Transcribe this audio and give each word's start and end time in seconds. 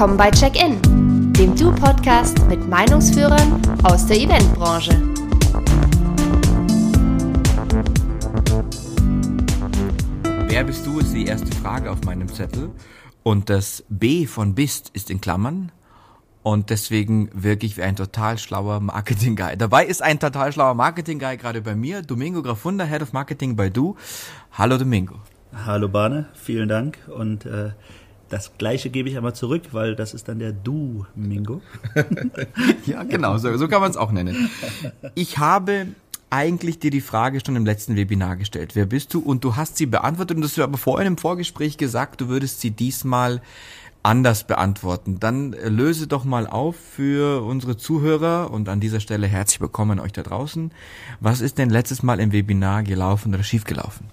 Willkommen 0.00 0.16
bei 0.16 0.30
Check-In, 0.30 0.80
dem 1.34 1.54
Du-Podcast 1.54 2.48
mit 2.48 2.66
Meinungsführern 2.66 3.60
aus 3.82 4.06
der 4.06 4.16
Eventbranche. 4.16 4.92
Wer 10.48 10.64
bist 10.64 10.86
du, 10.86 11.00
ist 11.00 11.12
die 11.12 11.26
erste 11.26 11.54
Frage 11.54 11.90
auf 11.90 12.02
meinem 12.06 12.28
Zettel. 12.32 12.70
Und 13.22 13.50
das 13.50 13.84
B 13.90 14.24
von 14.24 14.54
bist 14.54 14.88
ist 14.94 15.10
in 15.10 15.20
Klammern. 15.20 15.70
Und 16.42 16.70
deswegen 16.70 17.28
wirklich 17.34 17.76
wie 17.76 17.82
ein 17.82 17.94
total 17.94 18.38
schlauer 18.38 18.80
Marketing-Guy. 18.80 19.58
Dabei 19.58 19.84
ist 19.84 20.02
ein 20.02 20.18
total 20.18 20.50
schlauer 20.50 20.72
Marketing-Guy 20.72 21.36
gerade 21.36 21.60
bei 21.60 21.74
mir, 21.74 22.00
Domingo 22.00 22.40
Grafunda, 22.40 22.86
Head 22.86 23.02
of 23.02 23.12
Marketing 23.12 23.54
bei 23.54 23.68
Du. 23.68 23.96
Hallo 24.52 24.78
Domingo. 24.78 25.16
Hallo 25.52 25.88
Bane, 25.88 26.28
vielen 26.32 26.70
Dank. 26.70 26.96
Und 27.14 27.44
äh, 27.44 27.72
das 28.30 28.52
gleiche 28.56 28.90
gebe 28.90 29.08
ich 29.08 29.18
aber 29.18 29.34
zurück, 29.34 29.62
weil 29.72 29.96
das 29.96 30.14
ist 30.14 30.28
dann 30.28 30.38
der 30.38 30.52
Du-Mingo. 30.52 31.60
ja, 32.86 33.02
genau, 33.02 33.36
so, 33.38 33.56
so 33.56 33.68
kann 33.68 33.80
man 33.80 33.90
es 33.90 33.96
auch 33.96 34.12
nennen. 34.12 34.48
Ich 35.14 35.38
habe 35.38 35.88
eigentlich 36.30 36.78
dir 36.78 36.92
die 36.92 37.00
Frage 37.00 37.40
schon 37.44 37.56
im 37.56 37.66
letzten 37.66 37.96
Webinar 37.96 38.36
gestellt. 38.36 38.76
Wer 38.76 38.86
bist 38.86 39.12
du? 39.14 39.20
Und 39.20 39.42
du 39.42 39.56
hast 39.56 39.76
sie 39.76 39.86
beantwortet 39.86 40.36
und 40.36 40.42
du 40.42 40.48
hast 40.48 40.58
aber 40.60 40.78
vorhin 40.78 41.08
im 41.08 41.18
Vorgespräch 41.18 41.76
gesagt, 41.76 42.20
du 42.20 42.28
würdest 42.28 42.60
sie 42.60 42.70
diesmal 42.70 43.42
anders 44.04 44.44
beantworten. 44.44 45.18
Dann 45.18 45.50
löse 45.52 46.06
doch 46.06 46.24
mal 46.24 46.46
auf 46.46 46.76
für 46.76 47.42
unsere 47.44 47.76
Zuhörer 47.76 48.52
und 48.52 48.68
an 48.68 48.78
dieser 48.78 49.00
Stelle 49.00 49.26
herzlich 49.26 49.60
willkommen 49.60 49.98
euch 49.98 50.12
da 50.12 50.22
draußen. 50.22 50.70
Was 51.18 51.40
ist 51.40 51.58
denn 51.58 51.68
letztes 51.68 52.04
Mal 52.04 52.20
im 52.20 52.32
Webinar 52.32 52.84
gelaufen 52.84 53.34
oder 53.34 53.42
schiefgelaufen? 53.42 54.06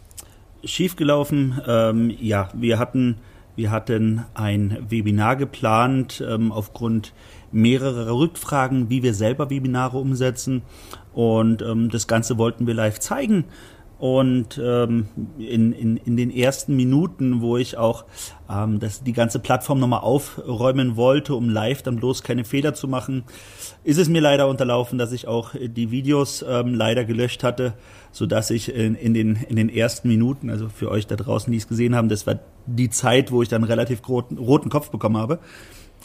Schiefgelaufen, 0.63 1.61
ähm, 1.67 2.11
ja, 2.19 2.49
wir 2.53 2.79
hatten 2.79 3.17
wir 3.57 3.71
hatten 3.71 4.23
ein 4.35 4.85
Webinar 4.87 5.35
geplant 5.35 6.23
ähm, 6.25 6.51
aufgrund 6.51 7.11
mehrerer 7.51 8.15
Rückfragen, 8.15 8.91
wie 8.91 9.01
wir 9.01 9.15
selber 9.15 9.49
Webinare 9.49 9.97
umsetzen. 9.97 10.61
Und 11.11 11.63
ähm, 11.63 11.89
das 11.89 12.07
Ganze 12.07 12.37
wollten 12.37 12.67
wir 12.67 12.75
live 12.75 12.99
zeigen. 12.99 13.45
Und 13.99 14.61
ähm, 14.63 15.07
in, 15.39 15.73
in, 15.73 15.97
in 15.97 16.17
den 16.17 16.29
ersten 16.29 16.75
Minuten, 16.75 17.41
wo 17.41 17.57
ich 17.57 17.77
auch 17.77 18.05
ähm, 18.47 18.79
das, 18.79 19.03
die 19.03 19.13
ganze 19.13 19.39
Plattform 19.39 19.79
nochmal 19.79 20.01
aufräumen 20.01 20.95
wollte, 20.95 21.33
um 21.33 21.49
live 21.49 21.81
dann 21.81 21.95
bloß 21.95 22.21
keine 22.21 22.45
Fehler 22.45 22.75
zu 22.75 22.87
machen, 22.87 23.23
ist 23.83 23.97
es 23.97 24.07
mir 24.07 24.21
leider 24.21 24.47
unterlaufen, 24.47 24.99
dass 24.99 25.11
ich 25.11 25.27
auch 25.27 25.55
die 25.59 25.89
Videos 25.89 26.45
ähm, 26.47 26.75
leider 26.75 27.05
gelöscht 27.05 27.43
hatte, 27.43 27.73
so 28.11 28.27
dass 28.27 28.51
ich 28.51 28.73
in, 28.73 28.93
in, 28.93 29.15
den, 29.15 29.35
in 29.35 29.55
den 29.55 29.69
ersten 29.69 30.07
Minuten, 30.07 30.51
also 30.51 30.69
für 30.69 30.91
euch 30.91 31.07
da 31.07 31.15
draußen, 31.15 31.51
die 31.51 31.57
es 31.57 31.67
gesehen 31.67 31.95
haben, 31.95 32.07
das 32.07 32.27
war 32.27 32.39
die 32.67 32.91
Zeit, 32.91 33.31
wo 33.31 33.41
ich 33.41 33.49
dann 33.49 33.63
relativ 33.63 34.07
roten, 34.07 34.37
roten 34.37 34.69
Kopf 34.69 34.91
bekommen 34.91 35.17
habe, 35.17 35.39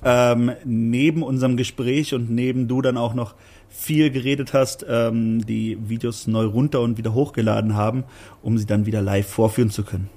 ähm, 0.05 0.53
neben 0.65 1.23
unserem 1.23 1.57
Gespräch 1.57 2.15
und 2.15 2.31
neben 2.31 2.69
du 2.69 2.83
dann 2.83 2.97
auch 2.97 3.15
noch 3.15 3.35
viel 3.69 4.11
geredet 4.11 4.53
hast, 4.53 4.85
ähm, 4.89 5.45
die 5.47 5.79
Videos 5.89 6.27
neu 6.27 6.45
runter 6.45 6.81
und 6.81 6.99
wieder 6.99 7.15
hochgeladen 7.15 7.75
haben, 7.75 8.05
um 8.43 8.59
sie 8.59 8.67
dann 8.67 8.87
wieder 8.87 9.01
live 9.01 9.29
vorführen 9.29 9.71
zu 9.71 9.85
können. 9.85 10.09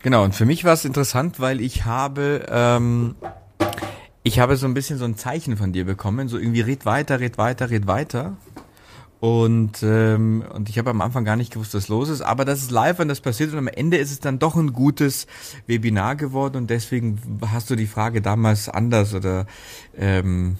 Genau, 0.00 0.22
und 0.24 0.34
für 0.34 0.46
mich 0.46 0.64
war 0.64 0.74
es 0.74 0.84
interessant, 0.84 1.40
weil 1.40 1.60
ich 1.60 1.84
habe, 1.84 2.46
ähm, 2.48 3.16
ich 4.22 4.38
habe 4.38 4.56
so 4.56 4.66
ein 4.66 4.74
bisschen 4.74 4.98
so 4.98 5.04
ein 5.04 5.16
Zeichen 5.16 5.56
von 5.56 5.72
dir 5.72 5.84
bekommen, 5.84 6.28
so 6.28 6.38
irgendwie 6.38 6.60
red 6.60 6.86
weiter, 6.86 7.18
red 7.18 7.36
weiter, 7.36 7.70
red 7.70 7.86
weiter. 7.88 8.36
Und, 9.20 9.82
ähm, 9.82 10.44
und 10.54 10.68
ich 10.68 10.78
habe 10.78 10.90
am 10.90 11.00
Anfang 11.00 11.24
gar 11.24 11.34
nicht 11.34 11.52
gewusst, 11.52 11.74
was 11.74 11.88
los 11.88 12.08
ist, 12.08 12.22
aber 12.22 12.44
das 12.44 12.60
ist 12.60 12.70
live 12.70 13.00
und 13.00 13.08
das 13.08 13.20
passiert 13.20 13.52
und 13.52 13.58
am 13.58 13.66
Ende 13.66 13.96
ist 13.96 14.12
es 14.12 14.20
dann 14.20 14.38
doch 14.38 14.54
ein 14.54 14.72
gutes 14.72 15.26
Webinar 15.66 16.14
geworden 16.14 16.56
und 16.56 16.70
deswegen 16.70 17.20
hast 17.50 17.68
du 17.68 17.74
die 17.74 17.88
Frage 17.88 18.22
damals 18.22 18.68
anders 18.68 19.14
oder 19.14 19.46
ähm, 19.96 20.56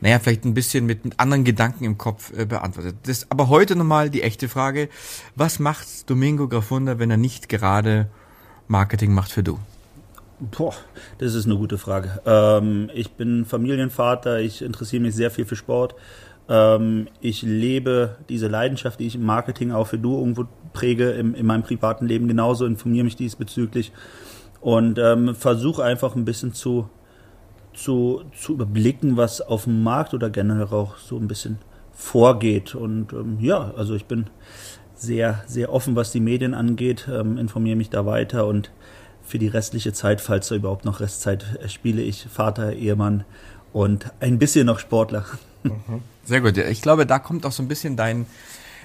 naja, 0.00 0.18
vielleicht 0.18 0.44
ein 0.44 0.54
bisschen 0.54 0.86
mit, 0.86 1.04
mit 1.04 1.20
anderen 1.20 1.44
Gedanken 1.44 1.84
im 1.84 1.98
Kopf 1.98 2.32
äh, 2.36 2.46
beantwortet. 2.46 2.96
Das, 3.04 3.30
aber 3.30 3.48
heute 3.48 3.76
nochmal 3.76 4.08
die 4.08 4.22
echte 4.22 4.48
Frage, 4.48 4.88
was 5.34 5.58
macht 5.58 6.08
Domingo 6.08 6.48
Grafunda, 6.48 6.98
wenn 6.98 7.10
er 7.10 7.16
nicht 7.18 7.50
gerade 7.50 8.08
Marketing 8.66 9.12
macht 9.12 9.30
für 9.30 9.42
du? 9.42 9.58
Boah, 10.40 10.74
das 11.18 11.34
ist 11.34 11.46
eine 11.46 11.56
gute 11.56 11.78
Frage. 11.78 12.20
Ähm, 12.26 12.90
ich 12.94 13.12
bin 13.12 13.44
Familienvater, 13.44 14.40
ich 14.40 14.62
interessiere 14.62 15.02
mich 15.02 15.14
sehr 15.14 15.30
viel 15.30 15.44
für 15.44 15.56
Sport. 15.56 15.94
Ähm, 16.48 17.08
ich 17.20 17.42
lebe 17.42 18.16
diese 18.28 18.48
Leidenschaft, 18.48 19.00
die 19.00 19.06
ich 19.06 19.14
im 19.14 19.24
Marketing 19.24 19.72
auch 19.72 19.86
für 19.86 19.98
Du 19.98 20.18
irgendwo 20.18 20.46
präge, 20.72 21.10
im, 21.12 21.34
in 21.34 21.46
meinem 21.46 21.62
privaten 21.62 22.06
Leben 22.06 22.28
genauso, 22.28 22.66
informiere 22.66 23.04
mich 23.04 23.16
diesbezüglich 23.16 23.92
und 24.60 24.98
ähm, 24.98 25.34
versuche 25.34 25.84
einfach 25.84 26.16
ein 26.16 26.24
bisschen 26.24 26.52
zu, 26.52 26.88
zu, 27.72 28.22
zu 28.34 28.54
überblicken, 28.54 29.16
was 29.16 29.40
auf 29.40 29.64
dem 29.64 29.82
Markt 29.82 30.14
oder 30.14 30.30
generell 30.30 30.66
auch 30.66 30.96
so 30.96 31.16
ein 31.16 31.28
bisschen 31.28 31.58
vorgeht. 31.92 32.74
Und 32.74 33.12
ähm, 33.12 33.38
ja, 33.40 33.72
also 33.76 33.94
ich 33.94 34.06
bin 34.06 34.26
sehr, 34.94 35.42
sehr 35.46 35.72
offen, 35.72 35.96
was 35.96 36.12
die 36.12 36.20
Medien 36.20 36.54
angeht, 36.54 37.08
ähm, 37.10 37.38
informiere 37.38 37.76
mich 37.76 37.90
da 37.90 38.06
weiter 38.06 38.46
und 38.46 38.70
für 39.22 39.38
die 39.38 39.48
restliche 39.48 39.92
Zeit, 39.92 40.20
falls 40.20 40.48
da 40.48 40.54
überhaupt 40.54 40.84
noch 40.84 41.00
Restzeit, 41.00 41.58
äh, 41.62 41.68
spiele 41.68 42.02
ich 42.02 42.26
Vater, 42.26 42.74
Ehemann 42.74 43.24
und 43.72 44.12
ein 44.20 44.38
bisschen 44.38 44.66
noch 44.66 44.78
Sportler. 44.78 45.24
Mhm. 45.64 46.02
Sehr 46.24 46.40
gut. 46.40 46.56
Ich 46.56 46.82
glaube, 46.82 47.06
da 47.06 47.18
kommt 47.18 47.44
auch 47.46 47.52
so 47.52 47.62
ein 47.62 47.68
bisschen 47.68 47.96
dein, 47.96 48.26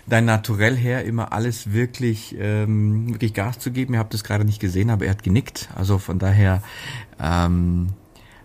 dein 0.08 0.26
Naturell 0.26 0.76
her, 0.76 1.06
immer 1.06 1.32
alles 1.32 1.72
wirklich, 1.72 2.36
ähm, 2.40 3.14
wirklich 3.14 3.34
Gas 3.34 3.60
zu 3.60 3.72
geben. 3.72 3.94
Ihr 3.94 4.00
habt 4.00 4.14
es 4.14 4.24
gerade 4.24 4.46
nicht 4.46 4.60
gesehen, 4.60 4.90
aber 4.90 5.06
er 5.06 5.12
hat 5.12 5.24
genickt. 5.24 5.70
Also 5.76 5.98
von 5.98 6.20
daher, 6.20 6.64
ähm, 7.22 7.90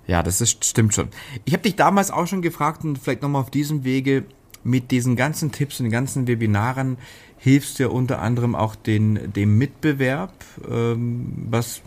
ja, 0.06 0.23
das 0.23 0.41
ist, 0.41 0.65
stimmt 0.65 0.94
schon. 0.94 1.09
Ich 1.44 1.53
habe 1.55 1.62
dich 1.62 1.77
damals 1.77 2.11
auch 2.11 2.27
schon 2.27 2.43
gefragt 2.43 2.84
und 2.84 2.99
vielleicht 2.99 3.23
nochmal 3.23 3.43
auf 3.43 3.50
diesem 3.50 3.84
Wege, 3.84 4.25
mit 4.65 4.91
diesen 4.91 5.15
ganzen 5.15 5.53
Tipps 5.53 5.78
und 5.78 5.84
den 5.84 5.93
ganzen 5.93 6.27
Webinaren 6.27 6.97
hilfst 7.37 7.78
du 7.78 7.84
ja 7.84 7.89
unter 7.91 8.21
anderem 8.21 8.55
auch 8.55 8.75
den, 8.75 9.33
dem 9.34 9.59
Mitbewerb, 9.59 10.33
ähm, 10.69 11.33
was 11.50 11.83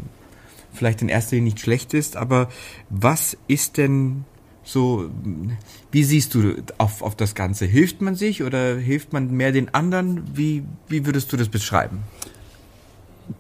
vielleicht 0.74 1.02
in 1.02 1.09
erster 1.09 1.36
Linie 1.36 1.52
nicht 1.52 1.59
schlecht 1.59 1.96
ist, 1.96 2.16
aber 2.16 2.50
was 2.91 3.36
ist 3.47 3.78
denn 3.78 4.25
so, 4.67 5.09
wie 5.91 6.03
siehst 6.03 6.35
du 6.35 6.55
auf, 6.78 7.01
auf 7.01 7.16
das 7.16 7.35
Ganze? 7.35 7.63
Hilft 7.63 8.01
man 8.01 8.16
sich 8.16 8.44
oder 8.44 8.75
hilft 8.75 9.13
man 9.13 9.31
mehr 9.31 9.53
den 9.53 9.73
anderen? 9.73 10.23
Wie, 10.33 10.66
wie 10.89 11.05
würdest 11.05 11.31
du 11.31 11.38
das 11.38 11.47
beschreiben? 11.47 12.03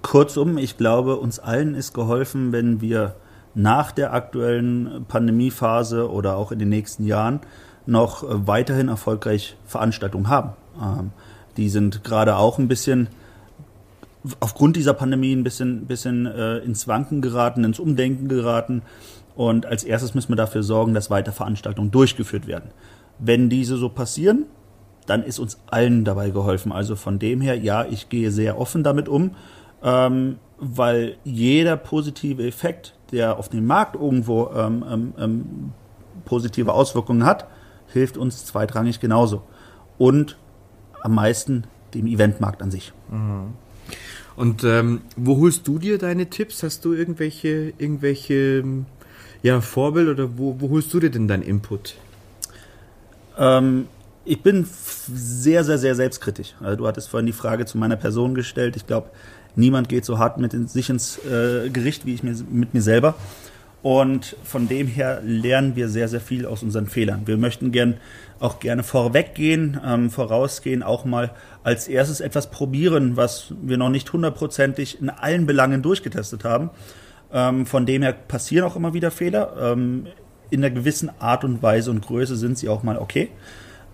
Kurzum, 0.03 0.57
ich 0.57 0.77
glaube, 0.77 1.17
uns 1.17 1.39
allen 1.39 1.75
ist 1.75 1.93
geholfen, 1.93 2.53
wenn 2.53 2.79
wir 2.79 3.15
nach 3.55 3.91
der 3.91 4.13
aktuellen 4.13 5.03
Pandemiephase 5.09 6.09
oder 6.09 6.37
auch 6.37 6.53
in 6.53 6.59
den 6.59 6.69
nächsten 6.69 7.05
Jahren 7.05 7.41
noch 7.85 8.23
weiterhin 8.25 8.87
erfolgreich 8.87 9.57
Veranstaltungen 9.65 10.29
haben. 10.29 10.51
Ähm, 10.81 11.11
die 11.57 11.67
sind 11.67 12.05
gerade 12.05 12.37
auch 12.37 12.57
ein 12.57 12.69
bisschen 12.69 13.09
aufgrund 14.39 14.77
dieser 14.77 14.93
Pandemie 14.93 15.35
ein 15.35 15.43
bisschen, 15.43 15.87
bisschen 15.87 16.25
äh, 16.25 16.59
ins 16.59 16.87
Wanken 16.87 17.21
geraten, 17.21 17.65
ins 17.65 17.79
Umdenken 17.79 18.29
geraten. 18.29 18.81
Und 19.37 19.67
als 19.67 19.83
erstes 19.83 20.15
müssen 20.15 20.29
wir 20.29 20.35
dafür 20.35 20.63
sorgen, 20.63 20.95
dass 20.95 21.11
weiter 21.11 21.31
Veranstaltungen 21.31 21.91
durchgeführt 21.91 22.47
werden. 22.47 22.71
Wenn 23.19 23.51
diese 23.51 23.77
so 23.77 23.87
passieren, 23.87 24.47
dann 25.05 25.21
ist 25.21 25.37
uns 25.37 25.59
allen 25.67 26.03
dabei 26.03 26.31
geholfen. 26.31 26.71
Also 26.71 26.95
von 26.95 27.19
dem 27.19 27.39
her, 27.39 27.55
ja, 27.55 27.85
ich 27.85 28.09
gehe 28.09 28.31
sehr 28.31 28.59
offen 28.59 28.83
damit 28.83 29.07
um, 29.07 29.35
ähm, 29.83 30.37
weil 30.57 31.17
jeder 31.23 31.77
positive 31.77 32.47
Effekt, 32.47 32.95
der 33.11 33.37
auf 33.37 33.47
dem 33.47 33.67
Markt 33.67 33.95
irgendwo 33.95 34.49
ähm, 34.55 34.83
ähm, 34.89 35.13
ähm 35.19 35.45
positive 36.25 36.73
Auswirkungen 36.73 37.23
hat, 37.23 37.47
hilft 37.93 38.17
uns 38.17 38.43
zweitrangig 38.43 38.99
genauso. 38.99 39.43
Und 39.99 40.35
am 41.03 41.13
meisten 41.13 41.65
dem 41.93 42.07
Eventmarkt 42.07 42.63
an 42.63 42.71
sich. 42.71 42.91
Mhm. 43.11 43.53
Und 44.35 44.63
ähm, 44.63 45.01
wo 45.15 45.37
holst 45.37 45.67
du 45.67 45.77
dir 45.77 45.99
deine 45.99 46.31
Tipps? 46.31 46.63
Hast 46.63 46.83
du 46.85 46.93
irgendwelche, 46.93 47.71
irgendwelche 47.77 48.63
ja, 49.47 49.61
Vorbild 49.61 50.09
oder 50.09 50.37
wo, 50.37 50.55
wo 50.59 50.69
holst 50.69 50.93
du 50.93 50.99
dir 50.99 51.09
denn 51.09 51.27
deinen 51.27 51.43
Input? 51.43 51.95
Ähm, 53.37 53.87
ich 54.25 54.43
bin 54.43 54.67
sehr, 54.69 55.63
sehr, 55.63 55.77
sehr 55.77 55.95
selbstkritisch. 55.95 56.53
Also 56.59 56.75
du 56.75 56.87
hattest 56.87 57.09
vorhin 57.09 57.25
die 57.25 57.33
Frage 57.33 57.65
zu 57.65 57.77
meiner 57.77 57.95
Person 57.95 58.35
gestellt. 58.35 58.75
Ich 58.75 58.85
glaube, 58.85 59.09
niemand 59.55 59.87
geht 59.87 60.03
so 60.03 60.19
hart 60.19 60.37
mit 60.37 60.53
in, 60.53 60.67
sich 60.67 60.89
ins 60.89 61.17
äh, 61.25 61.69
Gericht 61.69 62.05
wie 62.05 62.13
ich 62.13 62.23
mir, 62.23 62.35
mit 62.51 62.73
mir 62.73 62.81
selber. 62.81 63.15
Und 63.83 64.35
von 64.43 64.67
dem 64.67 64.87
her 64.87 65.21
lernen 65.23 65.77
wir 65.77 65.87
sehr, 65.87 66.09
sehr 66.09 66.19
viel 66.19 66.45
aus 66.45 66.61
unseren 66.61 66.87
Fehlern. 66.87 67.21
Wir 67.25 67.37
möchten 67.37 67.71
gern 67.71 67.97
auch 68.39 68.59
gerne 68.59 68.83
vorweggehen, 68.83 69.79
ähm, 69.85 70.09
vorausgehen, 70.09 70.83
auch 70.83 71.05
mal 71.05 71.31
als 71.63 71.87
erstes 71.87 72.19
etwas 72.19 72.51
probieren, 72.51 73.15
was 73.15 73.53
wir 73.61 73.77
noch 73.77 73.89
nicht 73.89 74.11
hundertprozentig 74.11 74.99
in 74.99 75.09
allen 75.09 75.45
Belangen 75.45 75.83
durchgetestet 75.83 76.43
haben 76.43 76.69
ähm, 77.31 77.65
von 77.65 77.85
dem 77.85 78.01
her 78.01 78.13
passieren 78.13 78.65
auch 78.65 78.75
immer 78.75 78.93
wieder 78.93 79.11
Fehler. 79.11 79.53
Ähm, 79.59 80.07
in 80.49 80.63
einer 80.63 80.73
gewissen 80.73 81.09
Art 81.19 81.43
und 81.43 81.61
Weise 81.61 81.91
und 81.91 82.01
Größe 82.01 82.35
sind 82.37 82.57
sie 82.57 82.69
auch 82.69 82.83
mal 82.83 82.97
okay. 82.97 83.29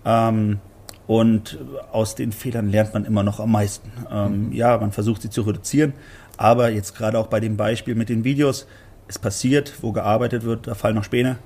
Ähm, 0.04 0.60
und 1.06 1.58
aus 1.92 2.14
den 2.14 2.32
Fehlern 2.32 2.70
lernt 2.70 2.94
man 2.94 3.04
immer 3.04 3.22
noch 3.22 3.40
am 3.40 3.52
meisten. 3.52 3.90
Ähm, 4.10 4.52
ja, 4.52 4.78
man 4.78 4.92
versucht 4.92 5.22
sie 5.22 5.30
zu 5.30 5.42
reduzieren, 5.42 5.92
aber 6.36 6.70
jetzt 6.70 6.96
gerade 6.96 7.18
auch 7.18 7.26
bei 7.26 7.40
dem 7.40 7.56
Beispiel 7.56 7.94
mit 7.94 8.08
den 8.08 8.24
Videos, 8.24 8.66
es 9.06 9.18
passiert, 9.18 9.74
wo 9.82 9.92
gearbeitet 9.92 10.44
wird, 10.44 10.66
da 10.66 10.74
fallen 10.74 10.94
noch 10.94 11.04
Späne. 11.04 11.36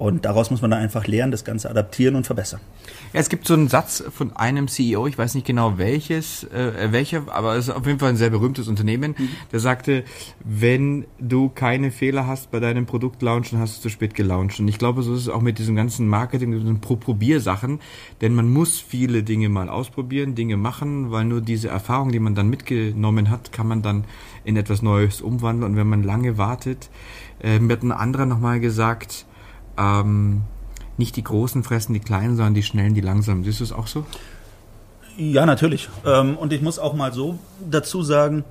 Und 0.00 0.24
daraus 0.24 0.50
muss 0.50 0.62
man 0.62 0.70
dann 0.70 0.80
einfach 0.80 1.06
lernen, 1.06 1.30
das 1.30 1.44
Ganze 1.44 1.68
adaptieren 1.68 2.16
und 2.16 2.24
verbessern. 2.24 2.58
Ja, 3.12 3.20
es 3.20 3.28
gibt 3.28 3.46
so 3.46 3.52
einen 3.52 3.68
Satz 3.68 4.02
von 4.10 4.34
einem 4.34 4.66
CEO, 4.66 5.06
ich 5.06 5.18
weiß 5.18 5.34
nicht 5.34 5.46
genau 5.46 5.76
welches, 5.76 6.44
äh, 6.44 6.90
welcher, 6.90 7.24
aber 7.30 7.56
es 7.56 7.68
ist 7.68 7.74
auf 7.74 7.86
jeden 7.86 7.98
Fall 7.98 8.08
ein 8.08 8.16
sehr 8.16 8.30
berühmtes 8.30 8.66
Unternehmen, 8.66 9.14
mhm. 9.18 9.28
der 9.52 9.60
sagte, 9.60 10.04
wenn 10.42 11.04
du 11.18 11.50
keine 11.50 11.90
Fehler 11.90 12.26
hast 12.26 12.50
bei 12.50 12.60
deinem 12.60 12.86
Produkt 12.86 13.20
launchen, 13.20 13.58
hast 13.58 13.76
du 13.76 13.82
zu 13.82 13.88
spät 13.90 14.14
gelauncht. 14.14 14.58
Und 14.58 14.68
ich 14.68 14.78
glaube, 14.78 15.02
so 15.02 15.12
ist 15.12 15.20
es 15.20 15.28
auch 15.28 15.42
mit 15.42 15.58
diesem 15.58 15.76
ganzen 15.76 16.08
Marketing, 16.08 16.52
diesen 16.52 16.80
Probiersachen, 16.80 17.78
denn 18.22 18.32
man 18.32 18.50
muss 18.50 18.80
viele 18.80 19.22
Dinge 19.22 19.50
mal 19.50 19.68
ausprobieren, 19.68 20.34
Dinge 20.34 20.56
machen, 20.56 21.10
weil 21.10 21.26
nur 21.26 21.42
diese 21.42 21.68
Erfahrung, 21.68 22.10
die 22.10 22.20
man 22.20 22.34
dann 22.34 22.48
mitgenommen 22.48 23.28
hat, 23.28 23.52
kann 23.52 23.68
man 23.68 23.82
dann 23.82 24.04
in 24.44 24.56
etwas 24.56 24.80
Neues 24.80 25.20
umwandeln. 25.20 25.72
Und 25.72 25.76
wenn 25.76 25.88
man 25.88 26.02
lange 26.02 26.38
wartet, 26.38 26.88
äh, 27.42 27.58
mir 27.58 27.74
hat 27.74 27.82
ein 27.82 27.92
anderer 27.92 28.24
nochmal 28.24 28.60
gesagt, 28.60 29.26
ähm, 29.76 30.42
nicht 30.96 31.16
die 31.16 31.24
Großen 31.24 31.62
fressen 31.64 31.94
die 31.94 32.00
Kleinen, 32.00 32.36
sondern 32.36 32.54
die 32.54 32.62
Schnellen, 32.62 32.94
die 32.94 33.00
Langsamen. 33.00 33.44
Siehst 33.44 33.60
du 33.60 33.64
es 33.64 33.72
auch 33.72 33.86
so? 33.86 34.04
Ja, 35.16 35.46
natürlich. 35.46 35.88
Ähm, 36.06 36.36
und 36.36 36.52
ich 36.52 36.62
muss 36.62 36.78
auch 36.78 36.94
mal 36.94 37.12
so 37.12 37.38
dazu 37.68 38.02
sagen, 38.02 38.44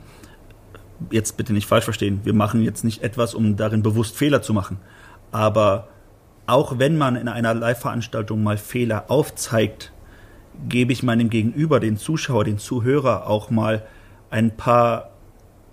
jetzt 1.12 1.38
bitte 1.38 1.54
nicht 1.54 1.68
falsch 1.68 1.86
verstehen, 1.86 2.21
wir 2.24 2.33
machen 2.33 2.62
jetzt 2.62 2.83
nicht 2.83 3.04
etwas, 3.04 3.33
um 3.33 3.56
darin 3.56 3.83
bewusst 3.83 4.18
Fehler 4.18 4.42
zu 4.42 4.54
machen. 4.54 4.77
Aber 5.31 5.88
auch 6.48 6.80
wenn 6.80 6.98
man 6.98 7.16
in 7.16 7.27
einer 7.27 7.54
Live-Veranstaltung 7.54 8.44
mal 8.44 8.57
Fehler 8.57 9.06
aufzeigt, 9.10 9.92
gebe 10.68 10.92
ich 10.92 11.04
meinem 11.04 11.30
Gegenüber, 11.30 11.80
den 11.80 11.98
Zuschauer, 11.98 12.44
den 12.44 12.57
Zuhörer 12.57 13.27
auch 13.27 13.50
mal 13.50 13.86
ein 14.30 14.57
paar, 14.57 15.12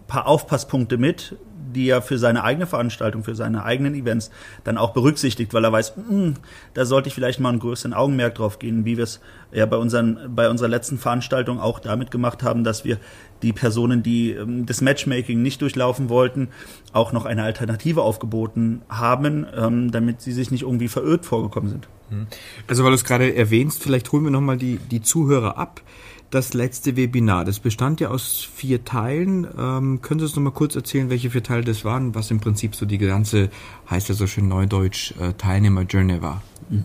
paar 0.06 0.26
Aufpasspunkte 0.26 0.98
mit, 0.98 1.37
die 1.76 1.88
er 1.88 2.02
für 2.02 2.19
seine 2.19 2.43
eigene 2.43 2.67
Veranstaltung, 2.67 3.23
für 3.23 3.34
seine 3.34 3.64
eigenen 3.64 3.94
Events 3.94 4.31
dann 4.64 4.78
auch 4.78 4.93
berücksichtigt, 4.93 5.55
weil 5.55 5.64
er 5.64 5.73
weiß, 5.73 5.94
mm, 5.96 6.31
da 6.75 6.84
sollte 6.84 7.08
ich 7.08 7.14
vielleicht 7.14 7.38
mal 7.38 7.50
einen 7.50 7.61
größeren 7.61 7.93
Augenmerk 7.93 8.34
drauf 8.34 8.58
gehen, 8.58 8.84
wie 8.84 8.96
wir 8.96 9.05
es 9.05 9.20
ja 9.52 9.67
bei, 9.67 9.76
unseren, 9.76 10.34
bei 10.34 10.49
unserer 10.49 10.69
letzten 10.69 10.99
Veranstaltung 10.99 11.61
auch 11.61 11.78
damit 11.78 12.11
gemacht 12.11 12.43
haben, 12.43 12.64
dass 12.64 12.84
wir 12.84 12.99
die 13.43 13.52
Personen, 13.52 14.02
die 14.02 14.32
ähm, 14.32 14.67
das 14.67 14.81
Matchmaking 14.81 15.43
nicht 15.43 15.61
durchlaufen 15.61 16.08
wollten, 16.08 16.49
auch 16.93 17.12
noch 17.12 17.26
eine 17.26 17.43
Alternative 17.43 18.02
aufgeboten 18.02 18.81
haben, 18.88 19.46
ähm, 19.55 19.90
damit 19.90 20.22
sie 20.22 20.32
sich 20.32 20.50
nicht 20.50 20.62
irgendwie 20.62 20.88
verirrt 20.88 21.26
vorgekommen 21.26 21.69
sind. 21.69 21.88
Mhm. 22.11 22.26
Also 22.67 22.84
weil 22.84 22.90
du 22.90 22.96
es 22.96 23.05
gerade 23.05 23.34
erwähnst, 23.34 23.82
vielleicht 23.82 24.11
holen 24.12 24.25
wir 24.25 24.31
nochmal 24.31 24.56
die, 24.56 24.79
die 24.79 25.02
Zuhörer 25.02 25.58
ab 25.58 25.82
das 26.31 26.55
letzte 26.55 26.96
Webinar. 26.96 27.44
Das 27.44 27.61
bestand 27.61 28.00
ja 28.00 28.08
aus 28.08 28.49
vier 28.55 28.84
Teilen. 28.84 29.46
Ähm, 29.58 30.00
können 30.02 30.20
Sie 30.20 30.26
uns 30.26 30.37
noch 30.37 30.43
mal 30.43 30.50
kurz 30.50 30.75
erzählen, 30.76 31.11
welche 31.11 31.31
vier 31.31 31.43
Teile 31.43 31.64
das 31.64 31.84
waren, 31.84 32.14
was 32.14 32.31
im 32.31 32.40
Prinzip 32.40 32.75
so 32.75 32.87
die 32.87 32.99
ganze, 32.99 33.50
heißt 33.88 34.08
ja 34.08 34.14
so 34.14 34.26
schön 34.26 34.49
neudeutsch, 34.49 35.12
äh, 35.20 35.32
Teilnehmer-Journey 35.34 36.23
war? 36.23 36.43
Mhm. 36.69 36.84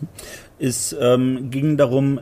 Es 0.58 0.94
ähm, 0.98 1.50
ging 1.50 1.76
darum, 1.76 2.20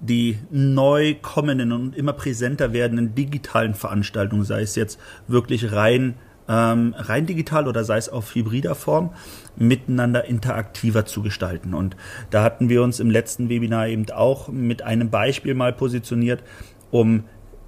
die 0.00 0.38
neu 0.50 1.14
kommenden 1.20 1.72
und 1.72 1.96
immer 1.96 2.12
präsenter 2.12 2.72
werdenden 2.72 3.14
digitalen 3.14 3.74
Veranstaltungen, 3.74 4.44
sei 4.44 4.62
es 4.62 4.74
jetzt 4.74 4.98
wirklich 5.28 5.72
rein 5.72 6.14
ähm, 6.52 6.94
rein 6.98 7.24
digital 7.24 7.66
oder 7.66 7.82
sei 7.82 7.96
es 7.96 8.10
auf 8.10 8.34
hybrider 8.34 8.74
Form, 8.74 9.14
miteinander 9.56 10.26
interaktiver 10.26 11.06
zu 11.06 11.22
gestalten. 11.22 11.72
Und 11.72 11.96
da 12.30 12.42
hatten 12.42 12.68
wir 12.68 12.82
uns 12.82 13.00
im 13.00 13.10
letzten 13.10 13.48
Webinar 13.48 13.88
eben 13.88 14.10
auch 14.10 14.48
mit 14.48 14.82
einem 14.82 15.08
Beispiel 15.08 15.54
mal 15.54 15.72
positioniert, 15.72 16.42
um 16.90 17.24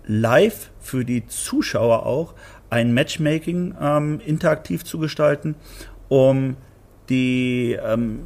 live 0.06 0.70
für 0.80 1.04
die 1.06 1.26
Zuschauer 1.26 2.04
auch 2.04 2.34
ein 2.68 2.92
Matchmaking 2.92 3.74
ähm, 3.80 4.20
interaktiv 4.24 4.84
zu 4.84 4.98
gestalten, 4.98 5.54
um 6.08 6.56
die 7.08 7.78
ähm, 7.82 8.20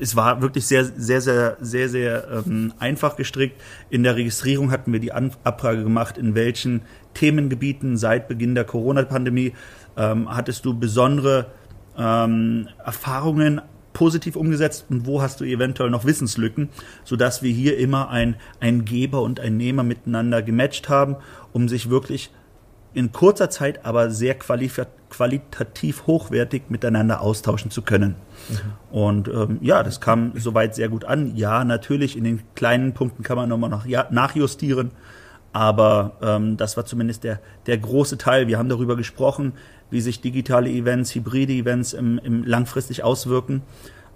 es 0.00 0.16
war 0.16 0.42
wirklich 0.42 0.66
sehr, 0.66 0.84
sehr, 0.84 1.20
sehr, 1.20 1.56
sehr, 1.60 1.88
sehr 1.88 2.42
ähm, 2.46 2.72
einfach 2.78 3.16
gestrickt. 3.16 3.60
In 3.90 4.02
der 4.02 4.16
Registrierung 4.16 4.70
hatten 4.70 4.92
wir 4.92 5.00
die 5.00 5.12
Abfrage 5.12 5.82
gemacht, 5.82 6.18
in 6.18 6.34
welchen 6.34 6.82
Themengebieten 7.16 7.96
seit 7.96 8.28
Beginn 8.28 8.54
der 8.54 8.64
Corona-Pandemie 8.64 9.54
ähm, 9.96 10.28
hattest 10.28 10.66
du 10.66 10.78
besondere 10.78 11.46
ähm, 11.96 12.68
Erfahrungen 12.84 13.62
positiv 13.94 14.36
umgesetzt 14.36 14.84
und 14.90 15.06
wo 15.06 15.22
hast 15.22 15.40
du 15.40 15.44
eventuell 15.44 15.88
noch 15.88 16.04
Wissenslücken, 16.04 16.68
sodass 17.04 17.42
wir 17.42 17.50
hier 17.50 17.78
immer 17.78 18.10
ein, 18.10 18.36
ein 18.60 18.84
Geber 18.84 19.22
und 19.22 19.40
ein 19.40 19.56
Nehmer 19.56 19.82
miteinander 19.82 20.42
gematcht 20.42 20.90
haben, 20.90 21.16
um 21.54 21.68
sich 21.68 21.88
wirklich 21.88 22.30
in 22.92 23.12
kurzer 23.12 23.48
Zeit, 23.48 23.86
aber 23.86 24.10
sehr 24.10 24.34
qualitativ 24.34 26.06
hochwertig 26.06 26.64
miteinander 26.68 27.22
austauschen 27.22 27.70
zu 27.70 27.80
können. 27.80 28.16
Mhm. 28.50 28.56
Und 28.90 29.28
ähm, 29.28 29.58
ja, 29.62 29.82
das 29.82 30.02
kam 30.02 30.32
soweit 30.36 30.74
sehr 30.74 30.90
gut 30.90 31.06
an. 31.06 31.34
Ja, 31.34 31.64
natürlich, 31.64 32.16
in 32.18 32.24
den 32.24 32.42
kleinen 32.54 32.92
Punkten 32.92 33.22
kann 33.22 33.36
man 33.36 33.48
nochmal 33.48 33.70
noch 33.70 33.86
ja, 33.86 34.06
nachjustieren. 34.10 34.90
Aber 35.56 36.18
ähm, 36.20 36.58
das 36.58 36.76
war 36.76 36.84
zumindest 36.84 37.24
der, 37.24 37.40
der 37.64 37.78
große 37.78 38.18
Teil. 38.18 38.46
Wir 38.46 38.58
haben 38.58 38.68
darüber 38.68 38.94
gesprochen, 38.94 39.54
wie 39.88 40.02
sich 40.02 40.20
digitale 40.20 40.68
Events, 40.68 41.14
hybride 41.14 41.54
Events 41.54 41.94
im, 41.94 42.18
im 42.18 42.44
langfristig 42.44 43.02
auswirken, 43.02 43.62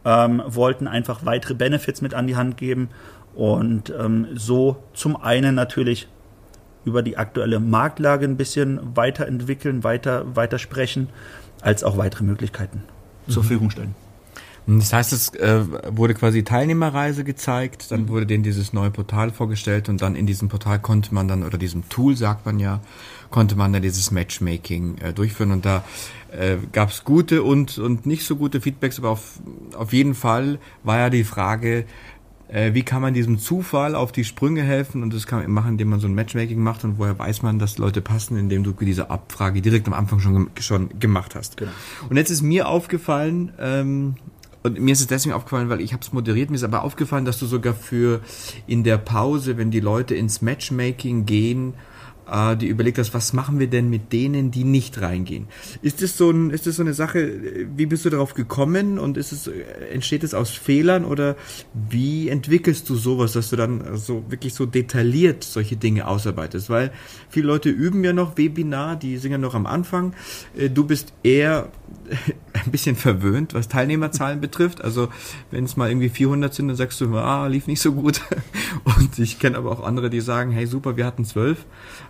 ähm, 0.04 0.42
wollten 0.46 0.86
einfach 0.86 1.24
weitere 1.24 1.54
Benefits 1.54 2.02
mit 2.02 2.12
an 2.12 2.26
die 2.26 2.36
Hand 2.36 2.58
geben 2.58 2.90
und 3.34 3.90
ähm, 3.98 4.26
so 4.34 4.82
zum 4.92 5.16
einen 5.16 5.54
natürlich 5.54 6.08
über 6.84 7.02
die 7.02 7.16
aktuelle 7.16 7.58
Marktlage 7.58 8.26
ein 8.26 8.36
bisschen 8.36 8.94
weiterentwickeln, 8.94 9.82
weiter, 9.82 10.36
weiter 10.36 10.58
sprechen, 10.58 11.08
als 11.62 11.84
auch 11.84 11.96
weitere 11.96 12.24
Möglichkeiten 12.24 12.82
mhm. 13.26 13.32
zur 13.32 13.44
Verfügung 13.44 13.70
stellen. 13.70 13.94
Das 14.78 14.92
heißt, 14.92 15.12
es 15.12 15.34
äh, 15.34 15.64
wurde 15.96 16.14
quasi 16.14 16.44
Teilnehmerreise 16.44 17.24
gezeigt, 17.24 17.90
dann 17.90 18.08
wurde 18.08 18.26
denen 18.26 18.44
dieses 18.44 18.72
neue 18.72 18.90
Portal 18.90 19.30
vorgestellt 19.30 19.88
und 19.88 20.00
dann 20.00 20.14
in 20.14 20.26
diesem 20.26 20.48
Portal 20.48 20.78
konnte 20.78 21.12
man 21.14 21.26
dann, 21.26 21.42
oder 21.42 21.58
diesem 21.58 21.88
Tool 21.88 22.16
sagt 22.16 22.46
man 22.46 22.60
ja, 22.60 22.80
konnte 23.30 23.56
man 23.56 23.72
dann 23.72 23.82
dieses 23.82 24.10
Matchmaking 24.10 24.98
äh, 24.98 25.12
durchführen 25.12 25.52
und 25.52 25.64
da 25.64 25.84
äh, 26.30 26.56
gab 26.72 26.90
es 26.90 27.04
gute 27.04 27.42
und, 27.42 27.78
und 27.78 28.06
nicht 28.06 28.24
so 28.24 28.36
gute 28.36 28.60
Feedbacks, 28.60 28.98
aber 28.98 29.10
auf, 29.10 29.40
auf 29.74 29.92
jeden 29.92 30.14
Fall 30.14 30.58
war 30.84 30.98
ja 30.98 31.10
die 31.10 31.24
Frage, 31.24 31.84
äh, 32.48 32.74
wie 32.74 32.82
kann 32.82 33.02
man 33.02 33.14
diesem 33.14 33.38
Zufall 33.38 33.94
auf 33.94 34.12
die 34.12 34.24
Sprünge 34.24 34.62
helfen 34.62 35.02
und 35.02 35.14
das 35.14 35.26
kann 35.26 35.40
man 35.40 35.50
machen, 35.50 35.70
indem 35.72 35.88
man 35.88 36.00
so 36.00 36.06
ein 36.06 36.14
Matchmaking 36.14 36.62
macht 36.62 36.84
und 36.84 36.98
woher 36.98 37.18
weiß 37.18 37.42
man, 37.42 37.58
dass 37.58 37.78
Leute 37.78 38.00
passen, 38.00 38.36
indem 38.36 38.62
du 38.62 38.72
diese 38.72 39.10
Abfrage 39.10 39.62
direkt 39.62 39.86
am 39.86 39.94
Anfang 39.94 40.20
schon, 40.20 40.50
schon 40.60 40.98
gemacht 40.98 41.34
hast. 41.34 41.56
Genau. 41.56 41.72
Und 42.08 42.16
jetzt 42.16 42.30
ist 42.30 42.42
mir 42.42 42.68
aufgefallen, 42.68 43.52
ähm, 43.58 44.14
und 44.62 44.78
mir 44.78 44.92
ist 44.92 45.00
es 45.00 45.06
deswegen 45.06 45.34
aufgefallen, 45.34 45.68
weil 45.68 45.80
ich 45.80 45.92
habe 45.92 46.02
es 46.02 46.12
moderiert, 46.12 46.50
mir 46.50 46.56
ist 46.56 46.64
aber 46.64 46.82
aufgefallen, 46.82 47.24
dass 47.24 47.38
du 47.38 47.46
sogar 47.46 47.74
für 47.74 48.20
in 48.66 48.84
der 48.84 48.98
Pause, 48.98 49.56
wenn 49.56 49.70
die 49.70 49.80
Leute 49.80 50.14
ins 50.14 50.42
Matchmaking 50.42 51.24
gehen, 51.24 51.74
äh, 52.30 52.56
die 52.56 52.66
überlegt 52.66 52.98
hast, 52.98 53.12
was 53.14 53.32
machen 53.32 53.58
wir 53.58 53.66
denn 53.66 53.90
mit 53.90 54.12
denen, 54.12 54.50
die 54.50 54.64
nicht 54.64 55.00
reingehen? 55.00 55.48
Ist 55.82 56.02
das 56.02 56.16
so, 56.16 56.30
ein, 56.30 56.50
ist 56.50 56.66
das 56.66 56.76
so 56.76 56.82
eine 56.82 56.94
Sache, 56.94 57.66
wie 57.74 57.86
bist 57.86 58.04
du 58.04 58.10
darauf 58.10 58.34
gekommen 58.34 58.98
und 58.98 59.16
ist 59.16 59.32
es, 59.32 59.50
entsteht 59.92 60.22
es 60.24 60.34
aus 60.34 60.50
Fehlern 60.50 61.04
oder 61.04 61.36
wie 61.74 62.28
entwickelst 62.28 62.88
du 62.88 62.94
sowas, 62.94 63.32
dass 63.32 63.50
du 63.50 63.56
dann 63.56 63.96
so 63.96 64.24
wirklich 64.28 64.54
so 64.54 64.66
detailliert 64.66 65.42
solche 65.42 65.76
Dinge 65.76 66.06
ausarbeitest? 66.06 66.70
Weil 66.70 66.92
viele 67.28 67.46
Leute 67.46 67.70
üben 67.70 68.04
ja 68.04 68.12
noch 68.12 68.36
Webinar, 68.36 68.96
die 68.96 69.16
sind 69.16 69.32
ja 69.32 69.38
noch 69.38 69.54
am 69.54 69.66
Anfang. 69.66 70.14
Äh, 70.56 70.70
du 70.70 70.84
bist 70.84 71.12
eher 71.22 71.68
ein 72.64 72.70
bisschen 72.70 72.96
verwöhnt, 72.96 73.54
was 73.54 73.68
Teilnehmerzahlen 73.68 74.40
betrifft. 74.40 74.82
Also 74.82 75.08
wenn 75.50 75.64
es 75.64 75.76
mal 75.76 75.88
irgendwie 75.88 76.08
400 76.08 76.52
sind, 76.52 76.68
dann 76.68 76.76
sagst 76.76 77.00
du, 77.00 77.16
ah, 77.16 77.46
lief 77.46 77.66
nicht 77.66 77.80
so 77.80 77.92
gut. 77.92 78.20
Und 78.84 79.18
ich 79.18 79.38
kenne 79.38 79.56
aber 79.56 79.70
auch 79.70 79.84
andere, 79.84 80.10
die 80.10 80.20
sagen, 80.20 80.50
hey 80.50 80.66
super, 80.66 80.96
wir 80.96 81.06
hatten 81.06 81.24
zwölf 81.24 81.66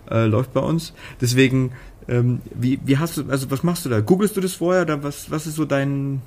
äh, 0.09 0.25
läuft 0.25 0.53
bei 0.53 0.61
uns. 0.61 0.93
Deswegen, 1.19 1.71
ähm, 2.07 2.41
wie, 2.53 2.79
wie 2.85 2.97
hast 2.97 3.17
du, 3.17 3.29
also 3.29 3.49
was 3.51 3.63
machst 3.63 3.85
du 3.85 3.89
da? 3.89 4.01
Googlest 4.01 4.37
du 4.37 4.41
das 4.41 4.53
vorher 4.53 4.83
oder 4.83 5.03
was, 5.03 5.31
was 5.31 5.47
ist 5.47 5.55
so 5.55 5.65
dein, 5.65 6.21